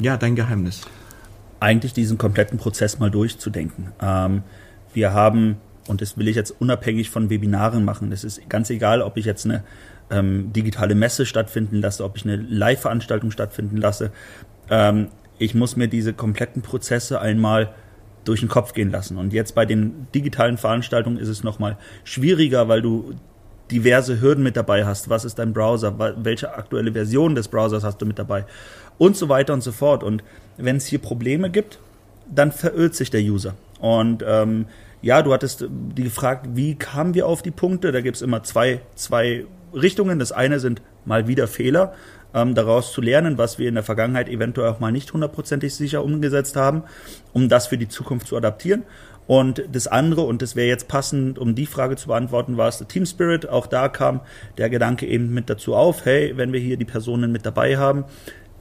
ja, 0.00 0.16
dein 0.16 0.36
Geheimnis? 0.36 0.82
Eigentlich 1.60 1.92
diesen 1.92 2.18
kompletten 2.18 2.58
Prozess 2.58 2.98
mal 2.98 3.10
durchzudenken. 3.10 3.92
Ähm, 4.00 4.42
wir 4.94 5.12
haben, 5.12 5.56
und 5.86 6.00
das 6.00 6.16
will 6.16 6.28
ich 6.28 6.36
jetzt 6.36 6.54
unabhängig 6.60 7.10
von 7.10 7.30
Webinaren 7.30 7.84
machen, 7.84 8.10
das 8.10 8.24
ist 8.24 8.48
ganz 8.48 8.70
egal, 8.70 9.02
ob 9.02 9.16
ich 9.16 9.24
jetzt 9.24 9.44
eine 9.44 9.64
ähm, 10.10 10.52
digitale 10.52 10.94
Messe 10.94 11.26
stattfinden 11.26 11.80
lasse, 11.80 12.04
ob 12.04 12.16
ich 12.16 12.24
eine 12.24 12.36
Live-Veranstaltung 12.36 13.30
stattfinden 13.30 13.76
lasse. 13.76 14.10
Ähm, 14.70 15.08
ich 15.38 15.54
muss 15.54 15.76
mir 15.76 15.88
diese 15.88 16.12
kompletten 16.12 16.62
Prozesse 16.62 17.20
einmal 17.20 17.74
durch 18.24 18.40
den 18.40 18.48
Kopf 18.48 18.72
gehen 18.74 18.90
lassen. 18.90 19.16
Und 19.16 19.32
jetzt 19.32 19.54
bei 19.54 19.64
den 19.64 20.06
digitalen 20.14 20.58
Veranstaltungen 20.58 21.18
ist 21.18 21.28
es 21.28 21.44
nochmal 21.44 21.78
schwieriger, 22.04 22.68
weil 22.68 22.82
du 22.82 23.14
diverse 23.70 24.20
Hürden 24.20 24.42
mit 24.42 24.56
dabei 24.56 24.84
hast. 24.84 25.08
Was 25.08 25.24
ist 25.24 25.38
dein 25.38 25.52
Browser? 25.52 25.94
Welche 26.16 26.54
aktuelle 26.54 26.92
Version 26.92 27.34
des 27.34 27.48
Browsers 27.48 27.84
hast 27.84 28.00
du 28.02 28.06
mit 28.06 28.18
dabei? 28.18 28.44
Und 28.98 29.16
so 29.16 29.28
weiter 29.28 29.54
und 29.54 29.62
so 29.62 29.72
fort. 29.72 30.02
Und 30.02 30.24
wenn 30.56 30.76
es 30.76 30.86
hier 30.86 30.98
Probleme 30.98 31.50
gibt, 31.50 31.78
dann 32.30 32.52
verirrt 32.52 32.94
sich 32.94 33.10
der 33.10 33.22
User. 33.22 33.54
Und 33.80 34.24
ähm, 34.26 34.66
ja, 35.00 35.22
du 35.22 35.32
hattest 35.32 35.64
die 35.68 36.02
gefragt, 36.02 36.48
wie 36.54 36.74
kamen 36.74 37.14
wir 37.14 37.26
auf 37.26 37.42
die 37.42 37.50
Punkte? 37.50 37.92
Da 37.92 38.00
gibt 38.00 38.16
es 38.16 38.22
immer 38.22 38.42
zwei, 38.42 38.80
zwei 38.94 39.46
Richtungen. 39.72 40.18
Das 40.18 40.32
eine 40.32 40.60
sind 40.60 40.82
mal 41.04 41.28
wieder 41.28 41.46
Fehler. 41.48 41.94
ähm, 42.34 42.54
daraus 42.54 42.92
zu 42.92 43.00
lernen, 43.00 43.38
was 43.38 43.58
wir 43.58 43.68
in 43.68 43.74
der 43.74 43.82
Vergangenheit 43.84 44.28
eventuell 44.28 44.68
auch 44.68 44.80
mal 44.80 44.92
nicht 44.92 45.12
hundertprozentig 45.12 45.74
sicher 45.74 46.04
umgesetzt 46.04 46.56
haben, 46.56 46.82
um 47.32 47.48
das 47.48 47.66
für 47.66 47.78
die 47.78 47.88
Zukunft 47.88 48.26
zu 48.26 48.36
adaptieren. 48.36 48.84
Und 49.26 49.62
das 49.72 49.86
andere, 49.86 50.22
und 50.22 50.40
das 50.40 50.56
wäre 50.56 50.68
jetzt 50.68 50.88
passend, 50.88 51.38
um 51.38 51.54
die 51.54 51.66
Frage 51.66 51.96
zu 51.96 52.08
beantworten, 52.08 52.56
war 52.56 52.68
es 52.68 52.78
der 52.78 52.88
Team 52.88 53.04
Spirit. 53.04 53.46
Auch 53.46 53.66
da 53.66 53.88
kam 53.88 54.22
der 54.56 54.70
Gedanke 54.70 55.06
eben 55.06 55.34
mit 55.34 55.50
dazu 55.50 55.74
auf, 55.74 56.06
hey, 56.06 56.32
wenn 56.36 56.52
wir 56.52 56.60
hier 56.60 56.78
die 56.78 56.86
Personen 56.86 57.30
mit 57.30 57.44
dabei 57.44 57.76
haben, 57.76 58.04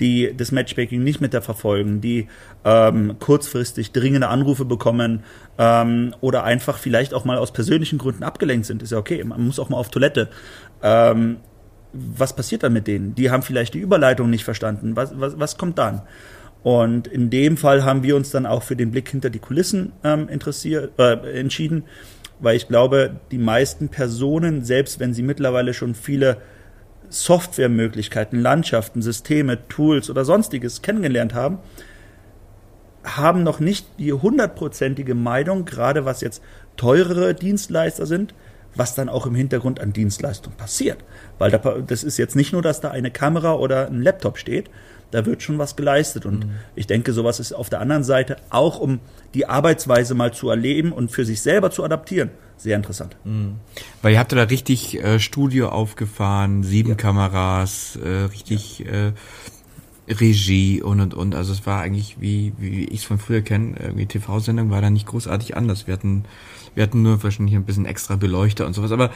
die 0.01 0.35
das 0.35 0.51
Matchmaking 0.51 1.03
nicht 1.03 1.21
mit 1.21 1.33
der 1.33 1.41
verfolgen, 1.41 2.01
die 2.01 2.27
ähm, 2.65 3.15
kurzfristig 3.19 3.93
dringende 3.93 4.27
Anrufe 4.27 4.65
bekommen 4.65 5.23
ähm, 5.57 6.13
oder 6.21 6.43
einfach 6.43 6.77
vielleicht 6.77 7.13
auch 7.13 7.25
mal 7.25 7.37
aus 7.37 7.51
persönlichen 7.51 7.97
Gründen 7.97 8.23
abgelenkt 8.23 8.65
sind, 8.65 8.83
ist 8.83 8.91
ja 8.91 8.97
okay. 8.97 9.23
Man 9.23 9.45
muss 9.45 9.59
auch 9.59 9.69
mal 9.69 9.77
auf 9.77 9.89
Toilette. 9.89 10.29
Ähm, 10.81 11.37
was 11.93 12.35
passiert 12.35 12.63
dann 12.63 12.73
mit 12.73 12.87
denen? 12.87 13.15
Die 13.15 13.31
haben 13.31 13.43
vielleicht 13.43 13.73
die 13.73 13.79
Überleitung 13.79 14.29
nicht 14.29 14.43
verstanden. 14.43 14.95
Was, 14.95 15.19
was, 15.19 15.39
was 15.39 15.57
kommt 15.57 15.77
dann? 15.77 16.01
Und 16.63 17.07
in 17.07 17.29
dem 17.29 17.55
Fall 17.55 17.83
haben 17.85 18.03
wir 18.03 18.15
uns 18.15 18.31
dann 18.31 18.45
auch 18.45 18.63
für 18.63 18.75
den 18.75 18.91
Blick 18.91 19.09
hinter 19.09 19.29
die 19.29 19.39
Kulissen 19.39 19.93
ähm, 20.03 20.27
interessiert, 20.27 20.99
äh, 20.99 21.39
entschieden, 21.39 21.83
weil 22.39 22.55
ich 22.55 22.67
glaube, 22.67 23.19
die 23.31 23.37
meisten 23.37 23.89
Personen, 23.89 24.63
selbst 24.63 24.99
wenn 24.99 25.13
sie 25.13 25.23
mittlerweile 25.23 25.73
schon 25.73 25.95
viele 25.95 26.37
Softwaremöglichkeiten, 27.09 28.41
Landschaften, 28.41 29.01
Systeme, 29.01 29.67
Tools 29.69 30.09
oder 30.09 30.25
sonstiges 30.25 30.81
kennengelernt 30.81 31.33
haben, 31.33 31.59
haben 33.03 33.43
noch 33.43 33.59
nicht 33.59 33.87
die 33.99 34.11
hundertprozentige 34.11 35.15
Meinung, 35.15 35.65
gerade 35.65 36.03
was 36.03 36.21
jetzt 36.21 36.43
teurere 36.75 37.33
Dienstleister 37.33 38.05
sind, 38.05 38.33
was 38.75 38.95
dann 38.95 39.09
auch 39.09 39.25
im 39.25 39.35
Hintergrund 39.35 39.79
an 39.79 39.93
Dienstleistung 39.93 40.53
passiert. 40.53 40.97
Weil 41.37 41.51
das 41.87 42.03
ist 42.03 42.17
jetzt 42.17 42.35
nicht 42.35 42.53
nur, 42.53 42.61
dass 42.61 42.81
da 42.81 42.91
eine 42.91 43.11
Kamera 43.11 43.53
oder 43.53 43.87
ein 43.87 44.01
Laptop 44.01 44.37
steht, 44.37 44.69
da 45.11 45.25
wird 45.25 45.41
schon 45.41 45.57
was 45.57 45.75
geleistet. 45.75 46.25
Und 46.25 46.45
mhm. 46.45 46.51
ich 46.75 46.87
denke, 46.87 47.13
sowas 47.13 47.39
ist 47.39 47.53
auf 47.53 47.69
der 47.69 47.79
anderen 47.81 48.03
Seite 48.03 48.37
auch, 48.49 48.79
um 48.79 48.99
die 49.33 49.45
Arbeitsweise 49.45 50.15
mal 50.15 50.33
zu 50.33 50.49
erleben 50.49 50.91
und 50.91 51.11
für 51.11 51.25
sich 51.25 51.41
selber 51.41 51.71
zu 51.71 51.83
adaptieren, 51.83 52.29
sehr 52.57 52.75
interessant. 52.75 53.15
Mhm. 53.23 53.55
Weil 54.01 54.13
ihr 54.13 54.19
habt 54.19 54.31
da 54.31 54.43
richtig 54.43 55.01
äh, 55.01 55.19
Studio 55.19 55.69
aufgefahren, 55.69 56.63
sieben 56.63 56.89
ja. 56.89 56.95
Kameras, 56.95 57.97
äh, 58.03 58.07
richtig 58.07 58.79
ja. 58.79 59.07
äh, 59.07 59.13
Regie 60.09 60.81
und 60.81 61.01
und 61.01 61.13
und. 61.13 61.35
Also 61.35 61.51
es 61.51 61.65
war 61.65 61.81
eigentlich, 61.81 62.17
wie, 62.19 62.53
wie 62.57 62.85
ich 62.85 62.99
es 63.01 63.05
von 63.05 63.19
früher 63.19 63.41
kenne, 63.41 63.75
irgendwie 63.79 64.05
TV-Sendung 64.05 64.69
war 64.69 64.81
da 64.81 64.89
nicht 64.89 65.05
großartig 65.05 65.57
anders. 65.57 65.87
Wir 65.87 65.93
hatten 65.93 66.23
wir 66.77 66.83
hatten 66.83 67.01
nur 67.01 67.23
wahrscheinlich 67.23 67.55
ein 67.55 67.65
bisschen 67.65 67.85
extra 67.85 68.17
Beleuchter 68.17 68.67
und 68.67 68.73
sowas, 68.73 68.91
aber 68.91 69.09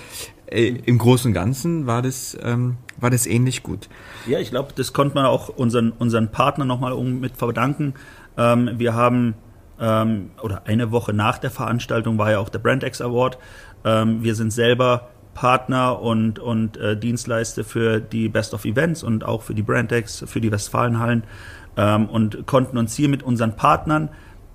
äh, 0.47 0.69
im 0.83 0.97
Großen 0.97 1.29
und 1.29 1.33
Ganzen 1.35 1.85
war 1.85 2.01
das, 2.01 2.35
ähm, 2.41 2.77
war 2.99 3.11
das 3.11 3.27
ähnlich 3.27 3.61
gut. 3.61 3.87
Ja, 4.25 4.39
ich 4.39 4.49
glaube, 4.49 4.73
das 4.75 4.93
konnte 4.93 5.13
man 5.13 5.25
auch 5.25 5.49
unseren, 5.49 5.91
unseren 5.91 6.31
Partner 6.31 6.65
nochmal 6.65 6.97
mit 7.03 7.37
verdanken. 7.37 7.93
Ähm, 8.35 8.71
wir 8.77 8.95
haben, 8.95 9.35
ähm, 9.79 10.31
oder 10.41 10.63
eine 10.65 10.91
Woche 10.91 11.13
nach 11.13 11.37
der 11.37 11.51
Veranstaltung 11.51 12.17
war 12.17 12.31
ja 12.31 12.39
auch 12.39 12.49
der 12.49 12.57
BrandX 12.57 12.99
Award. 12.99 13.37
Ähm, 13.85 14.23
wir 14.23 14.33
sind 14.33 14.49
selber 14.49 15.09
Partner 15.35 16.01
und, 16.01 16.39
und 16.39 16.77
äh, 16.77 16.97
Dienstleister 16.97 17.63
für 17.63 17.99
die 18.01 18.27
Best 18.27 18.55
of 18.55 18.65
Events 18.65 19.03
und 19.03 19.23
auch 19.23 19.43
für 19.43 19.53
die 19.53 19.61
BrandX, 19.61 20.23
für 20.25 20.41
die 20.41 20.51
Westfalenhallen 20.51 21.25
ähm, 21.77 22.09
und 22.09 22.47
konnten 22.47 22.79
uns 22.79 22.95
hier 22.95 23.07
mit 23.07 23.21
unseren 23.21 23.55
Partnern 23.55 24.09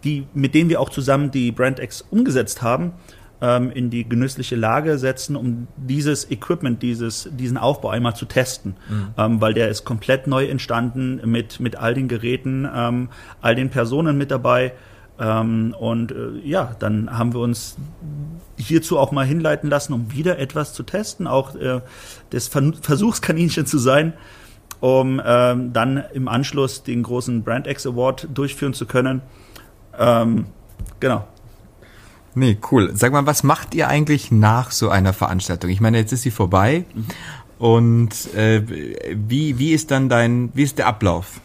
die, 0.06 0.26
mit 0.32 0.54
denen 0.54 0.70
wir 0.70 0.80
auch 0.80 0.90
zusammen 0.90 1.30
die 1.30 1.52
BrandX 1.52 2.02
umgesetzt 2.10 2.62
haben, 2.62 2.92
ähm, 3.40 3.70
in 3.70 3.90
die 3.90 4.08
genüssliche 4.08 4.56
Lage 4.56 4.98
setzen, 4.98 5.36
um 5.36 5.66
dieses 5.76 6.30
Equipment, 6.30 6.82
dieses, 6.82 7.28
diesen 7.32 7.58
Aufbau 7.58 7.90
einmal 7.90 8.16
zu 8.16 8.24
testen. 8.24 8.76
Mhm. 8.88 9.08
Ähm, 9.18 9.40
weil 9.40 9.52
der 9.52 9.68
ist 9.68 9.84
komplett 9.84 10.26
neu 10.26 10.46
entstanden 10.46 11.20
mit, 11.30 11.60
mit 11.60 11.76
all 11.76 11.94
den 11.94 12.08
Geräten, 12.08 12.68
ähm, 12.72 13.08
all 13.42 13.54
den 13.54 13.68
Personen 13.68 14.16
mit 14.16 14.30
dabei. 14.30 14.72
Ähm, 15.18 15.74
und 15.78 16.12
äh, 16.12 16.38
ja, 16.44 16.76
dann 16.78 17.16
haben 17.16 17.34
wir 17.34 17.40
uns 17.40 17.76
hierzu 18.56 18.98
auch 18.98 19.12
mal 19.12 19.26
hinleiten 19.26 19.68
lassen, 19.68 19.92
um 19.92 20.12
wieder 20.12 20.38
etwas 20.38 20.72
zu 20.72 20.82
testen, 20.82 21.26
auch 21.26 21.54
äh, 21.56 21.80
das 22.30 22.48
Versuchskaninchen 22.48 23.66
zu 23.66 23.78
sein, 23.78 24.14
um 24.80 25.20
ähm, 25.24 25.72
dann 25.72 26.04
im 26.14 26.28
Anschluss 26.28 26.82
den 26.82 27.02
großen 27.02 27.42
BrandX 27.42 27.86
Award 27.86 28.28
durchführen 28.32 28.72
zu 28.72 28.86
können. 28.86 29.22
Ähm, 29.98 30.46
genau. 31.00 31.26
Nee, 32.34 32.58
cool. 32.70 32.90
Sag 32.94 33.12
mal, 33.12 33.24
was 33.24 33.42
macht 33.42 33.74
ihr 33.74 33.88
eigentlich 33.88 34.30
nach 34.30 34.70
so 34.70 34.90
einer 34.90 35.14
Veranstaltung? 35.14 35.70
Ich 35.70 35.80
meine, 35.80 35.98
jetzt 35.98 36.12
ist 36.12 36.22
sie 36.22 36.30
vorbei. 36.30 36.84
Mhm. 36.94 37.06
Und 37.58 38.34
äh, 38.34 38.62
wie, 39.14 39.58
wie 39.58 39.72
ist 39.72 39.90
dann 39.90 40.08
dein, 40.08 40.50
wie 40.52 40.62
ist 40.62 40.76
der 40.76 40.86
Ablauf? 40.86 41.40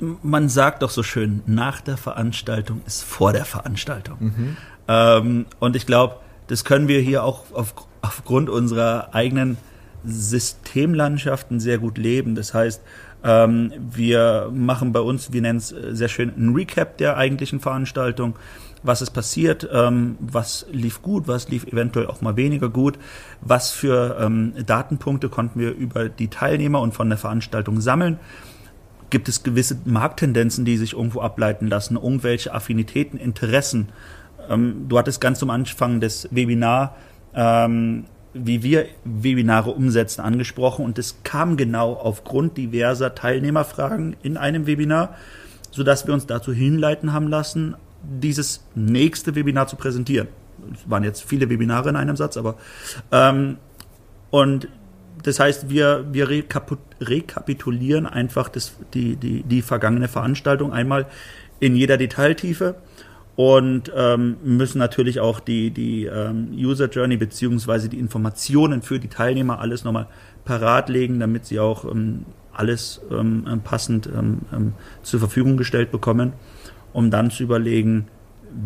Man 0.00 0.48
sagt 0.48 0.82
doch 0.82 0.90
so 0.90 1.02
schön, 1.02 1.42
nach 1.46 1.80
der 1.80 1.96
Veranstaltung 1.96 2.82
ist 2.86 3.04
vor 3.04 3.32
der 3.32 3.44
Veranstaltung. 3.44 4.16
Mhm. 4.18 4.56
Ähm, 4.88 5.46
und 5.60 5.76
ich 5.76 5.86
glaube, 5.86 6.16
das 6.48 6.64
können 6.64 6.88
wir 6.88 7.00
hier 7.00 7.22
auch 7.22 7.44
auf, 7.52 7.74
aufgrund 8.02 8.50
unserer 8.50 9.14
eigenen 9.14 9.56
Systemlandschaften 10.04 11.60
sehr 11.60 11.78
gut 11.78 11.98
leben. 11.98 12.34
Das 12.34 12.52
heißt, 12.52 12.82
ähm, 13.24 13.72
wir 13.78 14.50
machen 14.52 14.92
bei 14.92 15.00
uns, 15.00 15.32
wir 15.32 15.42
nennen 15.42 15.58
es 15.58 15.72
äh, 15.72 15.94
sehr 15.94 16.08
schön, 16.08 16.32
ein 16.36 16.54
Recap 16.54 16.98
der 16.98 17.16
eigentlichen 17.16 17.60
Veranstaltung. 17.60 18.36
Was 18.82 19.02
ist 19.02 19.10
passiert? 19.10 19.68
Ähm, 19.72 20.16
was 20.20 20.66
lief 20.70 21.02
gut? 21.02 21.26
Was 21.26 21.48
lief 21.48 21.64
eventuell 21.64 22.06
auch 22.06 22.20
mal 22.20 22.36
weniger 22.36 22.68
gut? 22.68 22.98
Was 23.40 23.72
für 23.72 24.16
ähm, 24.20 24.52
Datenpunkte 24.64 25.28
konnten 25.28 25.58
wir 25.58 25.74
über 25.74 26.08
die 26.08 26.28
Teilnehmer 26.28 26.80
und 26.80 26.94
von 26.94 27.08
der 27.08 27.18
Veranstaltung 27.18 27.80
sammeln? 27.80 28.18
Gibt 29.10 29.28
es 29.28 29.42
gewisse 29.42 29.78
Markttendenzen, 29.84 30.64
die 30.64 30.76
sich 30.76 30.92
irgendwo 30.92 31.20
ableiten 31.20 31.68
lassen? 31.68 31.96
Irgendwelche 31.96 32.52
Affinitäten, 32.52 33.18
Interessen? 33.18 33.88
Ähm, 34.48 34.86
du 34.88 34.98
hattest 34.98 35.20
ganz 35.20 35.42
am 35.42 35.50
Anfang 35.50 36.00
des 36.00 36.28
Webinar 36.30 36.96
ähm, 37.34 38.04
wie 38.44 38.62
wir 38.62 38.86
Webinare 39.04 39.70
umsetzen, 39.70 40.20
angesprochen 40.20 40.84
und 40.84 40.98
es 40.98 41.22
kam 41.22 41.56
genau 41.56 41.94
aufgrund 41.94 42.56
diverser 42.56 43.14
Teilnehmerfragen 43.14 44.16
in 44.22 44.36
einem 44.36 44.66
Webinar, 44.66 45.16
sodass 45.70 46.06
wir 46.06 46.14
uns 46.14 46.26
dazu 46.26 46.52
hinleiten 46.52 47.12
haben 47.12 47.28
lassen, 47.28 47.76
dieses 48.02 48.64
nächste 48.74 49.34
Webinar 49.34 49.66
zu 49.66 49.76
präsentieren. 49.76 50.28
Es 50.72 50.88
waren 50.88 51.04
jetzt 51.04 51.24
viele 51.24 51.48
Webinare 51.48 51.88
in 51.88 51.96
einem 51.96 52.16
Satz, 52.16 52.36
aber 52.36 52.56
ähm, 53.12 53.58
und 54.30 54.68
das 55.22 55.40
heißt, 55.40 55.70
wir, 55.70 56.04
wir 56.12 56.28
rekapitulieren 56.28 58.06
einfach 58.06 58.48
das, 58.48 58.76
die, 58.94 59.16
die, 59.16 59.42
die 59.42 59.62
vergangene 59.62 60.08
Veranstaltung 60.08 60.72
einmal 60.72 61.06
in 61.58 61.74
jeder 61.74 61.96
Detailtiefe 61.96 62.76
und 63.36 63.92
ähm, 63.94 64.38
müssen 64.42 64.78
natürlich 64.78 65.20
auch 65.20 65.40
die, 65.40 65.70
die 65.70 66.06
ähm, 66.06 66.48
User 66.52 66.88
Journey 66.88 67.18
beziehungsweise 67.18 67.90
die 67.90 67.98
Informationen 67.98 68.80
für 68.80 68.98
die 68.98 69.08
Teilnehmer 69.08 69.60
alles 69.60 69.84
nochmal 69.84 70.08
parat 70.44 70.88
legen, 70.88 71.20
damit 71.20 71.44
sie 71.44 71.60
auch 71.60 71.84
ähm, 71.84 72.24
alles 72.52 73.02
ähm, 73.10 73.44
passend 73.62 74.06
ähm, 74.06 74.38
ähm, 74.52 74.72
zur 75.02 75.20
Verfügung 75.20 75.58
gestellt 75.58 75.92
bekommen, 75.92 76.32
um 76.94 77.10
dann 77.10 77.30
zu 77.30 77.42
überlegen, 77.42 78.08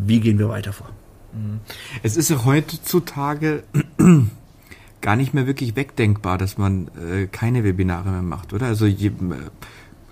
wie 0.06 0.20
gehen 0.20 0.38
wir 0.38 0.48
weiter 0.48 0.72
vor. 0.72 0.90
Mhm. 1.32 1.58
Es 2.04 2.16
ist 2.16 2.30
ja 2.30 2.44
heutzutage 2.44 3.64
gar 5.00 5.16
nicht 5.16 5.34
mehr 5.34 5.48
wirklich 5.48 5.74
wegdenkbar, 5.74 6.38
dass 6.38 6.58
man 6.58 6.88
äh, 7.10 7.26
keine 7.26 7.64
Webinare 7.64 8.10
mehr 8.10 8.22
macht, 8.22 8.52
oder? 8.52 8.66
Also 8.66 8.86
je, 8.86 9.08
äh, 9.08 9.12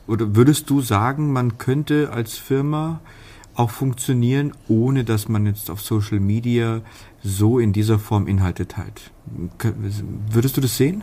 oder 0.09 0.35
würdest 0.35 0.69
du 0.69 0.81
sagen, 0.81 1.33
man 1.33 1.59
könnte 1.59 2.11
als 2.13 2.37
Firma 2.39 3.01
auch 3.59 3.71
funktionieren, 3.71 4.53
ohne 4.69 5.05
dass 5.05 5.29
man 5.29 5.47
jetzt 5.47 5.69
auf 5.71 5.81
Social 5.81 6.21
Media 6.21 6.81
so 7.23 7.59
in 7.59 7.73
dieser 7.73 7.99
Form 7.99 8.29
Inhalte 8.29 8.69
teilt. 8.69 9.11
Würdest 10.31 10.57
du 10.57 10.61
das 10.61 10.77
sehen? 10.77 11.03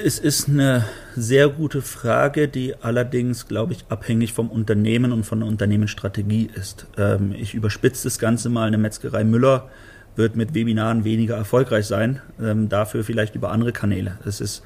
Es 0.00 0.20
ist 0.20 0.48
eine 0.48 0.84
sehr 1.16 1.48
gute 1.48 1.82
Frage, 1.82 2.46
die 2.46 2.76
allerdings, 2.76 3.48
glaube 3.48 3.72
ich, 3.72 3.84
abhängig 3.88 4.32
vom 4.32 4.48
Unternehmen 4.48 5.10
und 5.10 5.24
von 5.24 5.40
der 5.40 5.48
Unternehmensstrategie 5.48 6.48
ist. 6.54 6.86
Ähm, 6.96 7.34
ich 7.36 7.54
überspitze 7.54 8.04
das 8.04 8.20
Ganze 8.20 8.48
mal. 8.48 8.68
Eine 8.68 8.78
Metzgerei 8.78 9.24
Müller 9.24 9.68
wird 10.14 10.36
mit 10.36 10.54
Webinaren 10.54 11.02
weniger 11.02 11.36
erfolgreich 11.36 11.86
sein, 11.86 12.20
ähm, 12.40 12.68
dafür 12.68 13.02
vielleicht 13.02 13.34
über 13.34 13.50
andere 13.50 13.72
Kanäle. 13.72 14.18
Es 14.24 14.40
ist 14.40 14.62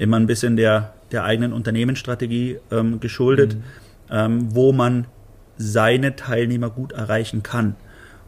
immer 0.00 0.16
ein 0.16 0.26
bisschen 0.26 0.56
der, 0.56 0.94
der 1.12 1.24
eigenen 1.24 1.52
Unternehmensstrategie 1.52 2.58
ähm, 2.70 3.00
geschuldet, 3.00 3.54
mhm. 3.54 3.62
ähm, 4.10 4.48
wo 4.54 4.72
man 4.72 5.06
seine 5.58 6.16
Teilnehmer 6.16 6.70
gut 6.70 6.92
erreichen 6.92 7.42
kann. 7.42 7.76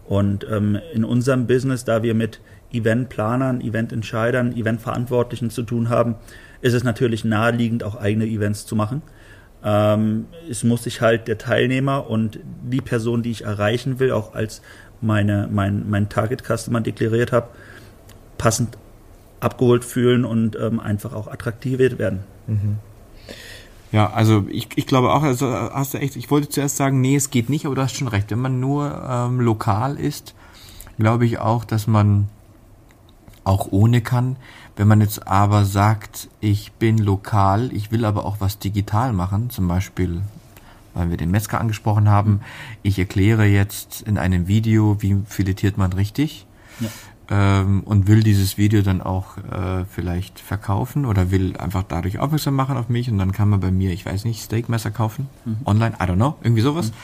Und 0.05 0.47
ähm, 0.51 0.79
in 0.93 1.03
unserem 1.03 1.47
Business, 1.47 1.85
da 1.85 2.03
wir 2.03 2.15
mit 2.15 2.41
Eventplanern, 2.73 3.63
Evententscheidern, 3.63 4.55
Eventverantwortlichen 4.55 5.49
zu 5.49 5.63
tun 5.63 5.89
haben, 5.89 6.17
ist 6.61 6.75
es 6.75 6.85
natürlich 6.85 7.25
naheliegend, 7.25 7.85
auch 7.85 7.97
eigene 7.97 8.27
Events 8.27 8.67
zu 8.67 8.77
machen. 8.77 9.01
Ähm, 9.65 10.27
es 10.51 10.65
muss 10.65 10.85
sich 10.85 11.01
halt 11.01 11.27
der 11.27 11.39
Teilnehmer 11.39 12.11
und 12.11 12.39
die 12.63 12.83
Person, 12.83 13.23
die 13.23 13.31
ich 13.31 13.45
erreichen 13.45 13.99
will, 13.99 14.13
auch 14.13 14.35
als 14.35 14.61
meine, 15.01 15.49
mein, 15.51 15.89
mein 15.89 16.11
Target 16.11 16.43
Customer 16.45 16.83
deklariert 16.83 17.33
habe, 17.33 17.49
passend 18.37 18.77
abgeholt 19.43 19.85
fühlen 19.85 20.25
und 20.25 20.57
ähm, 20.57 20.79
einfach 20.81 21.13
auch 21.13 21.27
attraktiviert 21.27 21.99
werden. 21.99 22.21
Mhm. 22.47 22.79
Ja, 23.91 24.11
also 24.11 24.47
ich, 24.49 24.69
ich 24.77 24.87
glaube 24.87 25.13
auch, 25.13 25.23
also 25.23 25.53
hast 25.53 25.95
du 25.95 25.99
echt, 25.99 26.17
ich 26.17 26.31
wollte 26.31 26.49
zuerst 26.49 26.77
sagen, 26.77 27.01
nee, 27.01 27.17
es 27.17 27.31
geht 27.31 27.51
nicht, 27.51 27.67
aber 27.67 27.75
du 27.75 27.83
hast 27.83 27.97
schon 27.97 28.09
recht. 28.09 28.31
Wenn 28.31 28.39
man 28.39 28.59
nur 28.59 29.03
ähm, 29.07 29.41
lokal 29.41 29.99
ist, 29.99 30.35
glaube 30.99 31.27
ich 31.27 31.39
auch, 31.39 31.65
dass 31.65 31.87
man 31.87 32.29
auch 33.45 33.69
ohne 33.71 34.01
kann. 34.01 34.37
Wenn 34.77 34.89
man 34.89 35.03
jetzt 35.03 35.27
aber 35.27 35.65
sagt, 35.67 36.29
ich 36.41 36.73
bin 36.73 36.97
lokal, 36.97 37.71
ich 37.73 37.91
will 37.91 38.07
aber 38.07 38.25
auch 38.25 38.37
was 38.39 38.59
digital 38.59 39.13
machen, 39.13 39.51
zum 39.51 39.69
Beispiel, 39.69 40.23
weil 40.95 41.11
wir 41.11 41.19
den 41.19 41.31
Metzger 41.31 41.61
angesprochen 41.61 42.09
haben, 42.09 42.41
ich 42.83 42.99
erkläre 42.99 43.45
jetzt 43.45 44.03
in 44.03 44.17
einem 44.17 44.47
Video, 44.47 45.03
wie 45.03 45.19
filetiert 45.27 45.77
man 45.77 45.93
richtig. 45.93 46.47
Ja 46.81 46.89
ähm, 47.31 47.83
und 47.85 48.09
will 48.09 48.23
dieses 48.23 48.59
Video 48.59 48.83
dann 48.83 49.01
auch 49.01 49.39
äh, 49.39 49.85
vielleicht 49.89 50.41
verkaufen 50.41 51.05
oder 51.05 51.31
will 51.31 51.57
einfach 51.57 51.85
dadurch 51.87 52.19
aufmerksam 52.19 52.55
machen 52.55 52.77
auf 52.77 52.89
mich 52.89 53.11
und 53.11 53.19
dann 53.19 53.33
kann 53.33 53.49
man 53.49 53.61
bei 53.61 53.71
mir, 53.71 53.93
ich 53.93 54.05
weiß 54.05 54.25
nicht, 54.25 54.43
Steakmesser 54.43 54.91
kaufen, 54.91 55.29
mhm. 55.45 55.59
online, 55.65 55.95
I 56.01 56.05
don't 56.05 56.17
know, 56.17 56.37
irgendwie 56.43 56.63
sowas. 56.63 56.89
Mhm. 56.89 56.95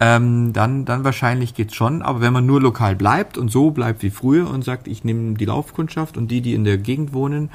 Ähm, 0.00 0.52
dann, 0.52 0.84
dann 0.84 1.02
wahrscheinlich 1.02 1.54
geht's 1.54 1.74
schon, 1.74 2.02
aber 2.02 2.20
wenn 2.20 2.32
man 2.32 2.46
nur 2.46 2.60
lokal 2.60 2.94
bleibt 2.94 3.36
und 3.36 3.50
so 3.50 3.72
bleibt 3.72 4.02
wie 4.02 4.10
früher 4.10 4.48
und 4.48 4.64
sagt, 4.64 4.86
ich 4.86 5.02
nehme 5.02 5.34
die 5.34 5.44
Laufkundschaft 5.44 6.16
und 6.16 6.30
die, 6.30 6.40
die 6.40 6.54
in 6.54 6.64
der 6.64 6.78
Gegend 6.78 7.12
wohnen, 7.12 7.50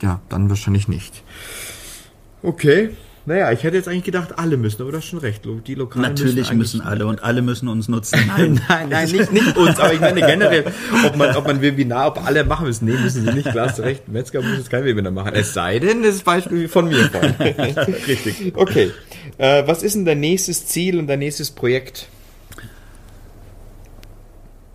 ja, 0.00 0.20
dann 0.28 0.48
wahrscheinlich 0.48 0.88
nicht. 0.88 1.22
Okay. 2.42 2.90
Naja, 3.26 3.50
ich 3.50 3.64
hätte 3.64 3.76
jetzt 3.76 3.88
eigentlich 3.88 4.04
gedacht, 4.04 4.38
alle 4.38 4.56
müssen, 4.56 4.82
aber 4.82 4.92
du 4.92 4.98
hast 4.98 5.06
schon 5.06 5.18
recht. 5.18 5.42
Die 5.66 5.74
Lokalen 5.74 6.10
Natürlich 6.10 6.36
müssen, 6.36 6.58
müssen 6.58 6.80
alle 6.80 7.08
und 7.08 7.24
alle 7.24 7.42
müssen 7.42 7.66
uns 7.66 7.88
nutzen. 7.88 8.20
Nein, 8.36 8.60
nein, 8.68 8.88
nein, 8.88 9.10
nicht, 9.10 9.32
nicht 9.32 9.56
uns, 9.56 9.80
aber 9.80 9.92
ich 9.92 10.00
meine 10.00 10.20
generell, 10.20 10.64
ob 11.04 11.16
man, 11.16 11.34
ob 11.34 11.44
man 11.44 11.60
Webinar, 11.60 12.06
ob 12.06 12.24
alle 12.24 12.44
machen 12.44 12.68
müssen. 12.68 12.84
Nee, 12.84 12.92
müssen 12.92 13.24
sie 13.24 13.32
nicht, 13.32 13.50
klar 13.50 13.68
hast 13.68 13.80
recht. 13.80 14.06
Metzger 14.06 14.42
muss 14.42 14.56
jetzt 14.56 14.70
kein 14.70 14.84
Webinar 14.84 15.10
machen. 15.10 15.32
Es 15.34 15.52
sei 15.54 15.80
denn, 15.80 16.04
das 16.04 16.22
Beispiel 16.22 16.68
von 16.68 16.88
mir. 16.88 17.10
Richtig. 18.06 18.52
Okay. 18.54 18.92
Äh, 19.38 19.64
was 19.66 19.82
ist 19.82 19.96
denn 19.96 20.04
dein 20.04 20.20
nächstes 20.20 20.66
Ziel 20.66 20.96
und 20.96 21.08
dein 21.08 21.18
nächstes 21.18 21.50
Projekt? 21.50 22.06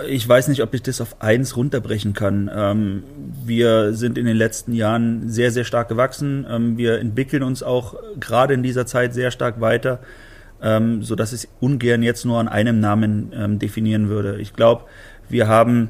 Ich 0.08 0.28
weiß 0.28 0.48
nicht, 0.48 0.62
ob 0.62 0.74
ich 0.74 0.82
das 0.82 1.02
auf 1.02 1.22
eins 1.22 1.56
runterbrechen 1.56 2.14
kann. 2.14 2.50
Ähm, 2.54 3.04
wir 3.44 3.94
sind 3.94 4.18
in 4.18 4.26
den 4.26 4.38
letzten 4.38 4.74
Jahren 4.74 5.30
sehr, 5.30 5.52
sehr 5.52 5.64
stark 5.64 5.90
gewachsen. 5.90 6.46
Ähm, 6.50 6.78
wir 6.78 7.00
entwickeln 7.00 7.44
uns 7.44 7.64
auch 7.64 7.96
gerade 8.20 8.54
in 8.54 8.64
dieser 8.64 8.86
Zeit 8.86 9.14
sehr 9.14 9.32
stark 9.32 9.62
weiter, 9.62 10.00
ähm, 10.62 11.04
so 11.04 11.16
dass 11.16 11.34
ich 11.34 11.48
ungern 11.60 12.04
jetzt 12.04 12.26
nur 12.26 12.40
an 12.40 12.48
einem 12.48 12.80
Namen 12.80 13.32
ähm, 13.36 13.60
definieren 13.60 14.10
würde. 14.10 14.40
Ich 14.40 14.54
glaube, 14.54 14.86
wir 15.30 15.48
haben 15.48 15.90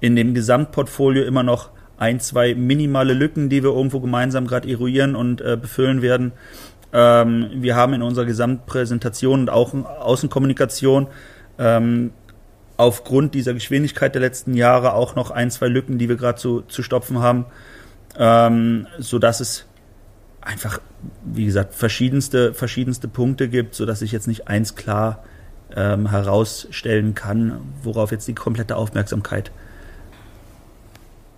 in 0.00 0.16
dem 0.16 0.34
Gesamtportfolio 0.34 1.24
immer 1.24 1.42
noch 1.42 1.70
ein, 1.98 2.20
zwei 2.20 2.54
minimale 2.54 3.14
Lücken, 3.14 3.48
die 3.48 3.62
wir 3.62 3.70
irgendwo 3.70 4.00
gemeinsam 4.00 4.46
gerade 4.46 4.68
eruieren 4.68 5.16
und 5.16 5.40
äh, 5.40 5.56
befüllen 5.60 6.02
werden. 6.02 6.32
Ähm, 6.92 7.50
wir 7.54 7.74
haben 7.76 7.94
in 7.94 8.02
unserer 8.02 8.26
Gesamtpräsentation 8.26 9.40
und 9.40 9.50
auch 9.50 9.74
in 9.74 9.84
Außenkommunikation 9.84 11.08
ähm, 11.58 12.12
aufgrund 12.76 13.34
dieser 13.34 13.54
Geschwindigkeit 13.54 14.14
der 14.14 14.20
letzten 14.20 14.54
Jahre 14.54 14.94
auch 14.94 15.14
noch 15.14 15.30
ein, 15.30 15.50
zwei 15.50 15.68
Lücken, 15.68 15.98
die 15.98 16.08
wir 16.08 16.16
gerade 16.16 16.38
zu, 16.38 16.62
zu 16.62 16.82
stopfen 16.82 17.20
haben, 17.20 17.46
ähm, 18.18 18.86
so 18.98 19.18
dass 19.18 19.40
es 19.40 19.66
einfach, 20.40 20.80
wie 21.24 21.46
gesagt, 21.46 21.74
verschiedenste, 21.74 22.54
verschiedenste 22.54 23.08
Punkte 23.08 23.48
gibt, 23.48 23.74
so 23.74 23.86
dass 23.86 24.02
ich 24.02 24.12
jetzt 24.12 24.28
nicht 24.28 24.48
eins 24.48 24.76
klar 24.76 25.24
ähm, 25.74 26.10
herausstellen 26.10 27.14
kann, 27.14 27.60
worauf 27.82 28.12
jetzt 28.12 28.28
die 28.28 28.34
komplette 28.34 28.76
Aufmerksamkeit 28.76 29.50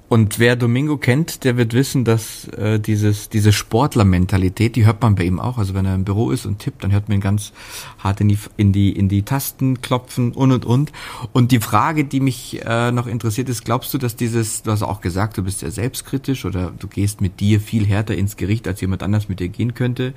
und 0.09 0.38
wer 0.38 0.57
Domingo 0.57 0.97
kennt, 0.97 1.44
der 1.44 1.59
wird 1.59 1.75
wissen, 1.75 2.05
dass 2.05 2.49
äh, 2.49 2.81
dieses, 2.81 3.29
diese 3.29 3.53
Sportlermentalität, 3.53 4.75
die 4.75 4.87
hört 4.87 5.03
man 5.03 5.14
bei 5.14 5.25
ihm 5.25 5.38
auch. 5.38 5.59
Also 5.59 5.75
wenn 5.75 5.85
er 5.85 5.94
im 5.94 6.05
Büro 6.05 6.31
ist 6.31 6.47
und 6.47 6.61
tippt, 6.61 6.83
dann 6.83 6.92
hört 6.92 7.09
man 7.09 7.18
ihn 7.18 7.21
ganz 7.21 7.53
hart 7.99 8.23
in 8.23 8.29
die, 8.29 8.38
in 8.57 8.73
die, 8.73 8.90
in 8.92 9.11
die 9.11 9.23
Tasten 9.23 9.83
klopfen 9.83 10.33
und 10.33 10.51
und 10.53 10.64
und. 10.64 10.92
Und 11.35 11.53
die 11.53 11.61
Frage, 11.61 12.05
die 12.05 12.21
mich 12.21 12.64
äh, 12.64 12.90
noch 12.90 13.07
interessiert 13.07 13.51
ist, 13.51 13.66
glaubst 13.66 13.92
du, 13.92 13.99
dass 13.99 14.16
dieses, 14.16 14.62
du 14.62 14.71
hast 14.71 14.83
auch 14.83 15.03
gesagt, 15.03 15.37
du 15.37 15.42
bist 15.42 15.59
sehr 15.59 15.71
selbstkritisch 15.71 16.47
oder 16.47 16.73
du 16.79 16.88
gehst 16.88 17.21
mit 17.21 17.38
dir 17.40 17.61
viel 17.61 17.85
härter 17.85 18.14
ins 18.14 18.38
Gericht, 18.38 18.66
als 18.66 18.81
jemand 18.81 19.03
anders 19.03 19.29
mit 19.29 19.40
dir 19.40 19.49
gehen 19.49 19.75
könnte. 19.75 20.14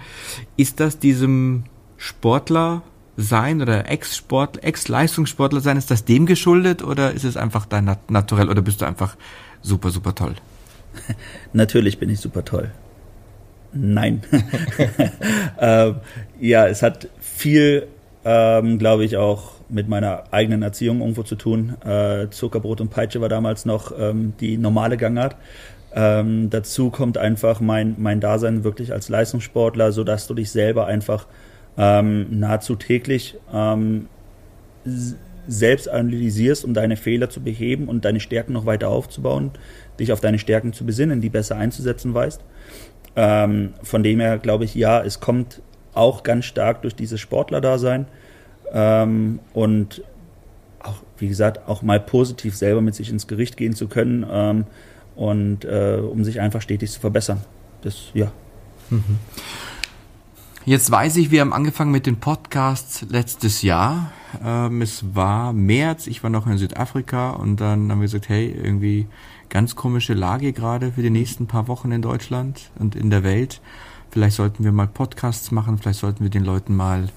Ist 0.56 0.80
das 0.80 1.00
diesem 1.00 1.66
Sportler 1.98 2.82
sein 3.18 3.62
oder 3.62 3.90
Ex-Sport, 3.90 4.64
Ex-Leistungssportler 4.64 5.62
sein, 5.62 5.78
ist 5.78 5.92
das 5.92 6.06
dem 6.06 6.26
geschuldet 6.26 6.84
oder 6.84 7.12
ist 7.12 7.24
es 7.24 7.38
einfach 7.38 7.66
dein 7.66 7.86
Nat 7.86 8.10
Naturell 8.10 8.50
oder 8.50 8.62
bist 8.62 8.82
du 8.82 8.86
einfach 8.86 9.16
super, 9.62 9.90
super 9.90 10.16
toll? 10.16 10.36
Natürlich 11.54 12.00
bin 12.00 12.10
ich 12.10 12.20
super 12.20 12.44
toll. 12.46 12.72
Nein. 13.74 14.22
ähm, 15.60 15.96
ja, 16.40 16.68
es 16.68 16.82
hat 16.82 17.08
viel, 17.20 17.88
ähm, 18.26 18.78
glaube 18.80 19.06
ich, 19.06 19.18
auch 19.18 19.54
mit 19.70 19.88
meiner 19.88 20.26
eigenen 20.32 20.62
Erziehung 20.62 21.00
irgendwo 21.00 21.24
zu 21.24 21.36
tun. 21.36 21.76
Äh, 21.86 22.30
Zuckerbrot 22.30 22.82
und 22.82 22.90
Peitsche 22.90 23.22
war 23.22 23.30
damals 23.30 23.66
noch 23.66 23.94
ähm, 23.98 24.34
die 24.40 24.58
normale 24.58 24.98
Gangart. 24.98 25.38
Ähm, 25.94 26.50
dazu 26.50 26.90
kommt 26.90 27.18
einfach 27.18 27.60
mein, 27.60 27.96
mein 27.98 28.20
Dasein 28.20 28.64
wirklich 28.64 28.94
als 28.94 29.10
Leistungssportler, 29.10 29.92
sodass 29.92 30.28
du 30.28 30.34
dich 30.34 30.52
selber 30.52 30.88
einfach 30.88 31.26
ähm, 31.82 32.28
nahezu 32.40 32.76
täglich 32.76 33.38
ähm, 33.52 34.08
selbst 35.48 35.90
analysierst, 35.90 36.64
um 36.64 36.76
deine 36.76 36.96
Fehler 36.96 37.32
zu 37.32 37.42
beheben 37.42 37.88
und 37.88 38.06
deine 38.06 38.20
Stärken 38.20 38.54
noch 38.54 38.68
weiter 38.68 38.90
aufzubauen, 38.90 39.50
dich 40.00 40.14
auf 40.14 40.22
deine 40.22 40.38
Stärken 40.38 40.74
zu 40.74 40.86
besinnen, 40.86 41.22
die 41.22 41.30
besser 41.30 41.58
einzusetzen 41.58 42.14
weißt. 42.14 42.42
Ähm, 43.16 43.74
von 43.82 44.04
dem 44.04 44.20
her 44.20 44.38
glaube 44.38 44.64
ich, 44.64 44.76
ja, 44.76 45.04
es 45.04 45.20
kommt 45.20 45.64
auch 45.96 46.22
ganz 46.22 46.46
stark 46.46 46.84
durch 46.84 46.94
dieses 46.94 47.20
Sportlerdasein 47.20 48.06
ähm, 48.72 49.40
und 49.54 50.04
auch, 50.84 51.02
wie 51.18 51.28
gesagt, 51.28 51.68
auch 51.68 51.82
mal 51.82 52.00
positiv 52.00 52.56
selber 52.56 52.82
mit 52.82 52.94
sich 52.94 53.10
ins 53.10 53.26
Gericht 53.26 53.58
gehen 53.58 53.74
zu 53.74 53.88
können 53.88 54.24
ähm, 54.32 54.66
und 55.16 55.66
äh, 55.66 55.98
um 56.00 56.24
sich 56.24 56.40
einfach 56.42 56.62
stetig 56.62 56.92
zu 56.92 57.00
verbessern. 57.00 57.42
Das, 57.82 58.12
ja. 58.14 58.32
Mhm. 58.92 59.18
Jetzt 60.64 60.92
weiß 60.92 61.16
ich, 61.18 61.32
wir 61.32 61.42
haben 61.42 61.54
angefangen 61.54 61.92
mit 61.92 62.06
den 62.06 62.20
Podcasts 62.20 63.04
letztes 63.10 63.64
Jahr. 63.64 64.12
Ähm, 64.44 64.84
es 64.84 65.16
war 65.16 65.54
März, 65.54 66.06
ich 66.06 66.22
war 66.22 66.30
noch 66.30 66.46
in 66.46 66.60
Südafrika 66.60 67.32
und 67.32 67.60
dann 67.60 67.92
haben 67.92 68.00
wir 68.00 68.06
gesagt, 68.06 68.30
hey, 68.30 68.52
irgendwie 68.52 69.08
ganz 69.50 69.76
komische 69.76 70.14
Lage 70.14 70.54
gerade 70.54 70.92
für 70.92 71.02
die 71.02 71.10
nächsten 71.10 71.48
paar 71.48 71.68
Wochen 71.68 71.92
in 71.92 72.04
Deutschland 72.04 72.70
und 72.78 72.96
in 72.96 73.10
der 73.10 73.24
Welt. 73.24 73.60
Vielleicht 74.12 74.36
sollten 74.36 74.64
wir 74.64 74.72
mal 74.72 74.88
Podcasts 74.88 75.50
machen, 75.50 75.80
vielleicht 75.80 76.00
sollten 76.00 76.24
wir 76.24 76.30
den 76.30 76.46
Leuten 76.46 76.76
mal 76.76 77.10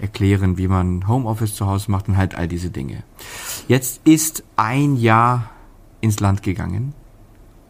erklären, 0.00 0.58
wie 0.58 0.66
man 0.66 1.06
Homeoffice 1.06 1.54
zu 1.54 1.66
Hause 1.66 1.92
macht 1.92 2.08
und 2.08 2.16
halt 2.16 2.34
all 2.34 2.48
diese 2.48 2.70
Dinge. 2.70 3.04
Jetzt 3.68 4.00
ist 4.08 4.42
ein 4.56 4.96
Jahr 4.96 5.50
ins 6.00 6.18
Land 6.18 6.42
gegangen 6.42 6.94